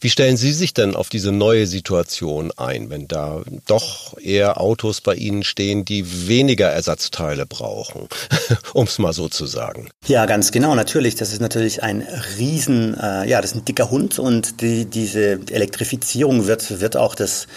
Wie 0.02 0.10
stellen 0.10 0.38
Sie 0.38 0.54
sich 0.54 0.74
denn 0.74 0.96
auf 0.96 1.10
diese 1.10 1.32
neue 1.32 1.68
Situation 1.68 2.52
ein, 2.58 2.90
wenn 2.90 3.08
da 3.08 3.42
doch 3.68 4.18
eher 4.18 4.60
Autos 4.60 5.02
bei 5.02 5.16
Ihnen 5.16 5.44
stehen, 5.44 5.86
die 5.86 6.28
weniger 6.28 6.68
Ersatzteile 6.68 7.46
brauchen, 7.46 8.08
um 8.74 8.86
es 8.86 9.00
mal 9.00 9.14
so 9.14 9.30
zu 9.30 9.46
sagen? 9.46 9.90
Ja, 10.08 10.26
ganz 10.26 10.52
genau, 10.52 10.76
natürlich. 10.76 11.16
Das 11.16 11.32
ist 11.32 11.42
natürlich 11.42 11.84
ein 11.84 12.06
Riesen, 12.38 12.98
äh, 13.00 13.28
ja, 13.28 13.42
das 13.42 13.52
ist 13.52 13.58
ein 13.58 13.66
dicker 13.66 13.90
Hund 13.90 14.20
und 14.20 14.62
die, 14.62 14.86
diese 14.86 15.40
Elektrifizierung 15.50 16.48
wird, 16.48 16.80
wird 16.82 16.98
auch 16.98 17.16
das, 17.16 17.48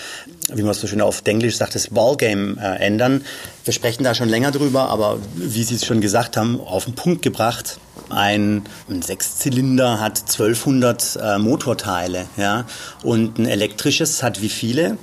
wie 0.52 0.62
man 0.62 0.72
es 0.72 0.80
so 0.80 0.86
schön 0.86 1.00
auf 1.00 1.22
Englisch 1.24 1.56
sagt, 1.56 1.74
das 1.74 1.88
Ballgame 1.88 2.56
äh, 2.60 2.84
ändern. 2.84 3.24
Wir 3.64 3.72
sprechen 3.72 4.04
da 4.04 4.14
schon 4.14 4.28
länger 4.28 4.50
drüber, 4.50 4.88
aber 4.88 5.18
wie 5.34 5.62
Sie 5.62 5.76
es 5.76 5.84
schon 5.84 6.00
gesagt 6.00 6.36
haben, 6.36 6.60
auf 6.60 6.84
den 6.84 6.94
Punkt 6.94 7.22
gebracht. 7.22 7.78
Ein, 8.08 8.64
ein 8.88 9.02
Sechszylinder 9.02 10.00
hat 10.00 10.20
1200 10.20 11.18
äh, 11.20 11.38
Motorteile, 11.38 12.26
ja, 12.36 12.64
und 13.02 13.38
ein 13.38 13.46
elektrisches 13.46 14.22
hat 14.22 14.42
wie 14.42 14.48
viele? 14.48 14.98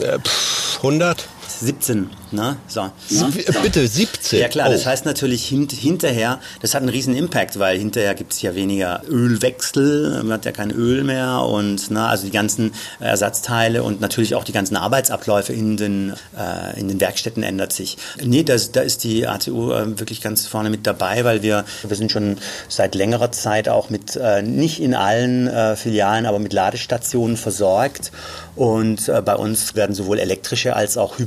Äh, 0.00 0.18
pff, 0.18 0.76
100? 0.78 1.28
17. 1.60 2.10
Ne? 2.30 2.56
So, 2.66 2.82
ne? 2.82 3.32
Bitte, 3.62 3.86
17? 3.86 4.40
Ja 4.40 4.48
klar, 4.48 4.68
oh. 4.68 4.72
das 4.72 4.84
heißt 4.84 5.06
natürlich 5.06 5.46
hint, 5.46 5.72
hinterher, 5.72 6.40
das 6.60 6.74
hat 6.74 6.82
einen 6.82 6.90
riesen 6.90 7.16
Impact, 7.16 7.58
weil 7.58 7.78
hinterher 7.78 8.14
gibt 8.14 8.34
es 8.34 8.42
ja 8.42 8.54
weniger 8.54 9.02
Ölwechsel, 9.08 10.22
man 10.24 10.34
hat 10.34 10.44
ja 10.44 10.52
kein 10.52 10.70
Öl 10.70 11.04
mehr 11.04 11.40
und 11.40 11.90
ne, 11.90 12.06
also 12.06 12.26
die 12.26 12.30
ganzen 12.30 12.72
Ersatzteile 13.00 13.82
und 13.82 14.00
natürlich 14.00 14.34
auch 14.34 14.44
die 14.44 14.52
ganzen 14.52 14.76
Arbeitsabläufe 14.76 15.54
in 15.54 15.76
den, 15.78 16.12
äh, 16.36 16.78
in 16.78 16.88
den 16.88 17.00
Werkstätten 17.00 17.42
ändert 17.42 17.72
sich. 17.72 17.96
Nee, 18.22 18.42
das, 18.42 18.72
da 18.72 18.82
ist 18.82 19.04
die 19.04 19.26
ATU 19.26 19.72
äh, 19.72 19.98
wirklich 19.98 20.20
ganz 20.20 20.46
vorne 20.46 20.68
mit 20.68 20.86
dabei, 20.86 21.24
weil 21.24 21.42
wir, 21.42 21.64
wir 21.86 21.96
sind 21.96 22.12
schon 22.12 22.36
seit 22.68 22.94
längerer 22.94 23.32
Zeit 23.32 23.68
auch 23.70 23.88
mit, 23.88 24.16
äh, 24.16 24.42
nicht 24.42 24.80
in 24.82 24.94
allen 24.94 25.46
äh, 25.46 25.76
Filialen, 25.76 26.26
aber 26.26 26.38
mit 26.38 26.52
Ladestationen 26.52 27.36
versorgt 27.38 28.12
und 28.58 29.08
äh, 29.08 29.22
bei 29.22 29.36
uns 29.36 29.76
werden 29.76 29.94
sowohl 29.94 30.18
elektrische 30.18 30.74
als 30.74 30.98
auch 30.98 31.18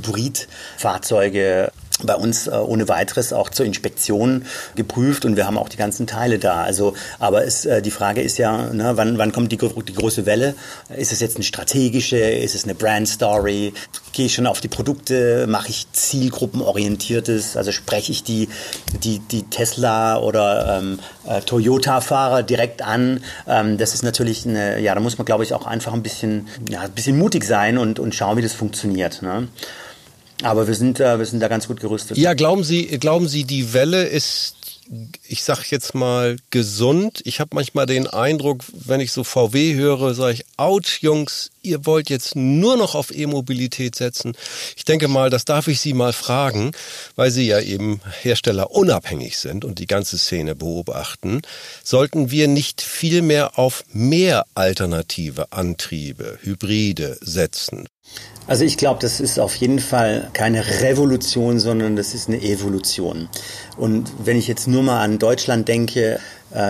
Hybridfahrzeuge 0.92 1.72
bei 2.04 2.16
uns 2.16 2.48
äh, 2.48 2.50
ohne 2.50 2.88
weiteres 2.88 3.32
auch 3.32 3.50
zur 3.50 3.64
Inspektion 3.64 4.44
geprüft 4.74 5.24
und 5.24 5.36
wir 5.36 5.46
haben 5.46 5.56
auch 5.56 5.68
die 5.68 5.76
ganzen 5.76 6.08
Teile 6.08 6.40
da. 6.40 6.62
Also, 6.62 6.94
aber 7.20 7.44
es, 7.44 7.64
äh, 7.64 7.80
die 7.80 7.92
Frage 7.92 8.22
ist 8.22 8.38
ja, 8.38 8.72
ne, 8.72 8.96
wann, 8.96 9.18
wann 9.18 9.30
kommt 9.30 9.52
die, 9.52 9.58
die 9.58 9.94
große 9.94 10.26
Welle? 10.26 10.56
Ist 10.96 11.12
es 11.12 11.20
jetzt 11.20 11.36
eine 11.36 11.44
strategische? 11.44 12.16
Ist 12.16 12.56
es 12.56 12.64
eine 12.64 12.74
Brand 12.74 13.06
Story? 13.08 13.72
Gehe 14.12 14.26
ich 14.26 14.34
schon 14.34 14.48
auf 14.48 14.60
die 14.60 14.68
Produkte? 14.68 15.46
Mache 15.46 15.68
ich 15.68 15.86
zielgruppenorientiertes? 15.92 17.56
Also 17.56 17.70
spreche 17.70 18.10
ich 18.10 18.24
die, 18.24 18.48
die, 19.04 19.20
die 19.20 19.44
Tesla 19.44 20.18
oder 20.18 20.78
ähm, 20.78 20.98
äh, 21.28 21.40
Toyota-Fahrer 21.40 22.42
direkt 22.42 22.82
an? 22.82 23.22
Ähm, 23.46 23.78
das 23.78 23.94
ist 23.94 24.02
natürlich 24.02 24.44
eine, 24.44 24.80
ja, 24.80 24.94
da 24.94 25.00
muss 25.00 25.18
man 25.18 25.24
glaube 25.24 25.44
ich 25.44 25.54
auch 25.54 25.66
einfach 25.66 25.92
ein 25.92 26.02
bisschen, 26.02 26.48
ja, 26.68 26.80
ein 26.80 26.92
bisschen 26.92 27.16
mutig 27.16 27.44
sein 27.44 27.78
und, 27.78 28.00
und 28.00 28.12
schauen, 28.14 28.36
wie 28.38 28.42
das 28.42 28.54
funktioniert. 28.54 29.22
Ne? 29.22 29.46
Aber 30.42 30.66
wir 30.66 30.74
sind, 30.74 31.00
äh, 31.00 31.18
wir 31.18 31.26
sind 31.26 31.40
da 31.40 31.48
ganz 31.48 31.68
gut 31.68 31.80
gerüstet. 31.80 32.16
Ja, 32.18 32.34
glauben 32.34 32.64
Sie, 32.64 32.86
glauben 32.98 33.28
Sie, 33.28 33.44
die 33.44 33.72
Welle 33.72 34.04
ist 34.04 34.56
ich 35.26 35.42
sag 35.42 35.70
jetzt 35.70 35.94
mal 35.94 36.36
gesund. 36.50 37.22
Ich 37.24 37.40
habe 37.40 37.54
manchmal 37.54 37.86
den 37.86 38.06
Eindruck, 38.06 38.62
wenn 38.72 39.00
ich 39.00 39.12
so 39.12 39.24
VW 39.24 39.74
höre, 39.74 40.14
sage 40.14 40.34
ich, 40.34 40.44
ouch 40.56 40.98
Jungs, 41.00 41.50
ihr 41.62 41.86
wollt 41.86 42.10
jetzt 42.10 42.36
nur 42.36 42.76
noch 42.76 42.94
auf 42.94 43.14
E-Mobilität 43.14 43.96
setzen. 43.96 44.34
Ich 44.76 44.84
denke 44.84 45.08
mal, 45.08 45.30
das 45.30 45.44
darf 45.44 45.68
ich 45.68 45.80
Sie 45.80 45.94
mal 45.94 46.12
fragen, 46.12 46.72
weil 47.16 47.30
Sie 47.30 47.46
ja 47.46 47.60
eben 47.60 48.00
Hersteller 48.20 48.72
unabhängig 48.72 49.38
sind 49.38 49.64
und 49.64 49.78
die 49.78 49.86
ganze 49.86 50.18
Szene 50.18 50.54
beobachten. 50.54 51.42
Sollten 51.82 52.30
wir 52.30 52.48
nicht 52.48 52.82
viel 52.82 53.22
mehr 53.22 53.58
auf 53.58 53.84
mehr 53.92 54.44
alternative 54.54 55.52
Antriebe, 55.52 56.38
Hybride 56.42 57.18
setzen? 57.20 57.88
Also 58.46 58.64
ich 58.64 58.76
glaube, 58.76 58.98
das 59.00 59.20
ist 59.20 59.38
auf 59.38 59.54
jeden 59.56 59.78
Fall 59.78 60.28
keine 60.32 60.64
Revolution, 60.80 61.60
sondern 61.60 61.94
das 61.96 62.12
ist 62.12 62.28
eine 62.28 62.42
Evolution. 62.42 63.28
Und 63.76 64.12
wenn 64.24 64.36
ich 64.36 64.48
jetzt 64.48 64.66
nur 64.66 64.82
mal 64.82 65.02
an 65.02 65.18
Deutschland 65.18 65.68
denke, 65.68 66.18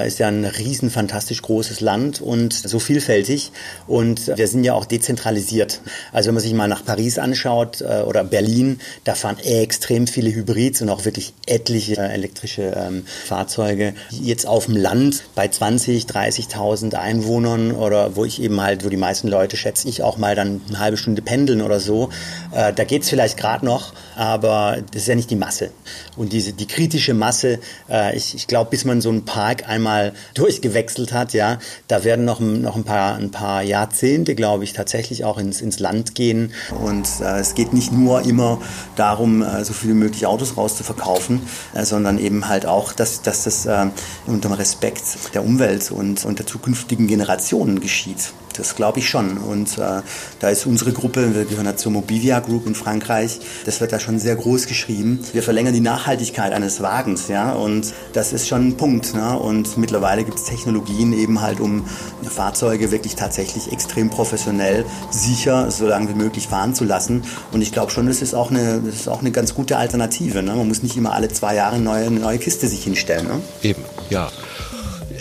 ist 0.07 0.19
ja 0.19 0.29
ein 0.29 0.45
riesen 0.45 0.91
fantastisch 0.91 1.43
großes 1.43 1.81
Land 1.81 2.21
und 2.21 2.53
so 2.53 2.79
vielfältig 2.79 3.53
und 3.87 4.37
wir 4.37 4.49
sind 4.49 4.65
ja 4.65 4.75
auch 4.75 4.85
dezentralisiert. 4.85 5.81
Also 6.13 6.29
wenn 6.29 6.35
man 6.35 6.43
sich 6.43 6.55
mal 6.55 6.69
nach 6.69 6.85
Paris 6.85 7.19
anschaut 7.19 7.81
äh, 7.81 8.03
oder 8.03 8.25
Berlin, 8.25 8.81
da 9.05 9.15
fahren 9.15 9.39
extrem 9.39 10.07
viele 10.07 10.35
Hybrids 10.35 10.83
und 10.83 10.89
auch 10.89 11.05
wirklich 11.05 11.33
etliche 11.47 11.97
äh, 11.97 12.13
elektrische 12.13 12.75
ähm, 12.77 13.05
Fahrzeuge. 13.07 13.95
Jetzt 14.11 14.47
auf 14.47 14.67
dem 14.67 14.77
Land 14.77 15.25
bei 15.35 15.49
20, 15.49 16.05
30.000 16.05 16.95
Einwohnern 16.95 17.73
oder 17.73 18.17
wo 18.17 18.25
ich 18.25 18.41
eben 18.43 18.61
halt, 18.61 18.85
wo 18.85 18.89
die 18.89 18.97
meisten 18.97 19.29
Leute 19.29 19.57
schätze 19.57 19.89
ich 19.89 20.03
auch 20.03 20.17
mal 20.17 20.35
dann 20.35 20.61
eine 20.69 20.79
halbe 20.79 20.97
Stunde 20.97 21.23
pendeln 21.23 21.63
oder 21.63 21.81
so, 21.81 22.11
äh, 22.53 22.73
da 22.73 22.85
geht's 22.85 23.09
vielleicht 23.09 23.37
gerade 23.37 23.65
noch, 23.65 23.93
aber 24.17 24.79
das 24.93 25.03
ist 25.03 25.09
ja 25.09 25.15
nicht 25.15 25.31
die 25.31 25.37
Masse. 25.37 25.71
Und 26.17 26.33
diese 26.33 26.53
die 26.53 26.67
kritische 26.67 27.15
Masse, 27.15 27.59
äh, 27.91 28.17
ich, 28.17 28.35
ich 28.35 28.47
glaube, 28.47 28.71
bis 28.71 28.85
man 28.85 29.01
so 29.01 29.09
einen 29.09 29.25
Park 29.25 29.69
einmal 29.73 30.13
durchgewechselt 30.35 31.13
hat, 31.13 31.33
ja, 31.33 31.59
da 31.89 32.05
werden 32.05 32.25
noch, 32.25 32.41
noch 32.41 32.77
ein, 32.77 32.85
paar, 32.85 33.17
ein 33.17 33.31
paar 33.31 33.63
Jahrzehnte, 33.63 34.35
glaube 34.35 34.65
ich, 34.65 34.73
tatsächlich 34.73 35.25
auch 35.25 35.39
ins, 35.39 35.61
ins 35.61 35.79
Land 35.79 36.15
gehen. 36.15 36.53
Und 36.85 37.09
äh, 37.21 37.41
es 37.41 37.55
geht 37.55 37.73
nicht 37.73 37.93
nur 37.93 38.23
immer 38.23 38.61
darum, 38.97 39.43
äh, 39.43 39.65
so 39.65 39.73
viel 39.73 39.91
wie 39.91 39.95
möglich 39.95 40.27
Autos 40.27 40.57
rauszuverkaufen, 40.57 41.43
äh, 41.75 41.85
sondern 41.85 42.19
eben 42.19 42.49
halt 42.49 42.67
auch, 42.67 42.93
dass, 42.93 43.23
dass 43.23 43.45
das 43.45 43.67
äh, 43.67 43.87
unter 44.27 44.49
dem 44.49 44.55
Respekt 44.55 45.05
der 45.35 45.45
Umwelt 45.45 45.91
und, 45.91 46.25
und 46.25 46.39
der 46.39 46.47
zukünftigen 46.47 47.07
Generationen 47.07 47.81
geschieht. 47.81 48.33
Das 48.57 48.75
glaube 48.75 48.99
ich 48.99 49.09
schon. 49.09 49.39
Und 49.39 49.79
äh, 49.79 50.03
da 50.41 50.49
ist 50.49 50.67
unsere 50.67 50.93
Gruppe, 50.93 51.35
wir 51.35 51.45
gehören 51.45 51.67
ja 51.67 51.77
zur 51.77 51.93
Mobivia 51.93 52.41
Group 52.41 52.67
in 52.67 52.75
Frankreich, 52.75 53.41
das 53.65 53.81
wird 53.81 53.93
da 53.93 54.01
schon 54.01 54.19
sehr 54.19 54.37
groß 54.37 54.67
geschrieben. 54.67 55.21
Wir 55.33 55.43
verlängern 55.43 55.75
die 55.75 55.81
Nachhaltigkeit 55.81 56.53
eines 56.53 56.83
Wagens, 56.83 57.29
ja, 57.29 57.53
und 57.53 57.93
das 58.13 58.33
ist 58.33 58.49
schon 58.49 58.69
ein 58.69 58.77
Punkt. 58.77 59.15
Ne? 59.15 59.39
Und 59.39 59.77
mittlerweile 59.79 60.25
gibt 60.25 60.39
es 60.39 60.45
Technologien 60.45 61.13
eben 61.13 61.41
halt, 61.41 61.61
um 61.61 61.85
Fahrzeuge 62.23 62.91
wirklich 62.91 63.15
tatsächlich 63.15 63.73
extrem 63.73 64.11
professionell, 64.11 64.85
sicher, 65.11 65.71
so 65.71 65.87
lange 65.87 66.09
wie 66.09 66.15
möglich 66.15 66.49
fahren 66.49 66.75
zu 66.75 66.85
lassen. 66.85 67.23
Und 67.53 67.63
ich 67.63 67.73
glaube 67.73 67.91
schon, 67.93 68.07
das 68.07 68.23
ist 68.23 68.35
auch 68.35 68.51
eine, 68.51 68.81
das 68.81 68.95
ist 68.95 69.09
auch 69.09 69.21
eine 69.21 69.31
ganz 69.31 69.55
gute 69.55 69.77
Alternative. 69.77 70.43
Ne? 70.43 70.55
Man 70.55 70.69
muss 70.69 70.83
nicht 70.83 70.97
immer 70.97 71.13
alle 71.13 71.29
zwei 71.29 71.55
Jahre 71.55 71.77
eine 71.77 71.85
neue, 71.85 72.07
eine 72.07 72.21
neue 72.21 72.39
Kiste 72.39 72.67
sich 72.69 72.85
hinstellen. 72.85 73.27
Ne? 73.27 73.41
Eben, 73.63 73.85
ja. 74.11 74.31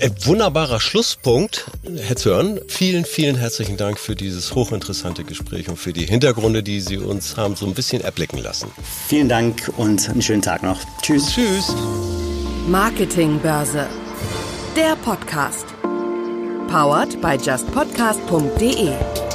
Äh, 0.01 0.09
wunderbarer 0.25 0.79
Schlusspunkt, 0.79 1.65
Herr 1.95 2.15
Zörn. 2.15 2.59
Vielen, 2.67 3.05
vielen 3.05 3.35
herzlichen 3.35 3.77
Dank 3.77 3.99
für 3.99 4.15
dieses 4.15 4.55
hochinteressante 4.55 5.23
Gespräch 5.23 5.69
und 5.69 5.77
für 5.77 5.93
die 5.93 6.07
Hintergründe, 6.07 6.63
die 6.63 6.81
Sie 6.81 6.97
uns 6.97 7.37
haben 7.37 7.55
so 7.55 7.67
ein 7.67 7.75
bisschen 7.75 8.01
erblicken 8.01 8.39
lassen. 8.39 8.71
Vielen 9.07 9.29
Dank 9.29 9.71
und 9.77 10.09
einen 10.09 10.23
schönen 10.23 10.41
Tag 10.41 10.63
noch. 10.63 10.79
Tschüss. 11.03 11.31
Tschüss. 11.31 11.75
Marketingbörse. 12.67 13.85
Der 14.75 14.95
Podcast. 14.95 15.67
Powered 16.67 17.21
by 17.21 17.35
justpodcast.de 17.35 19.30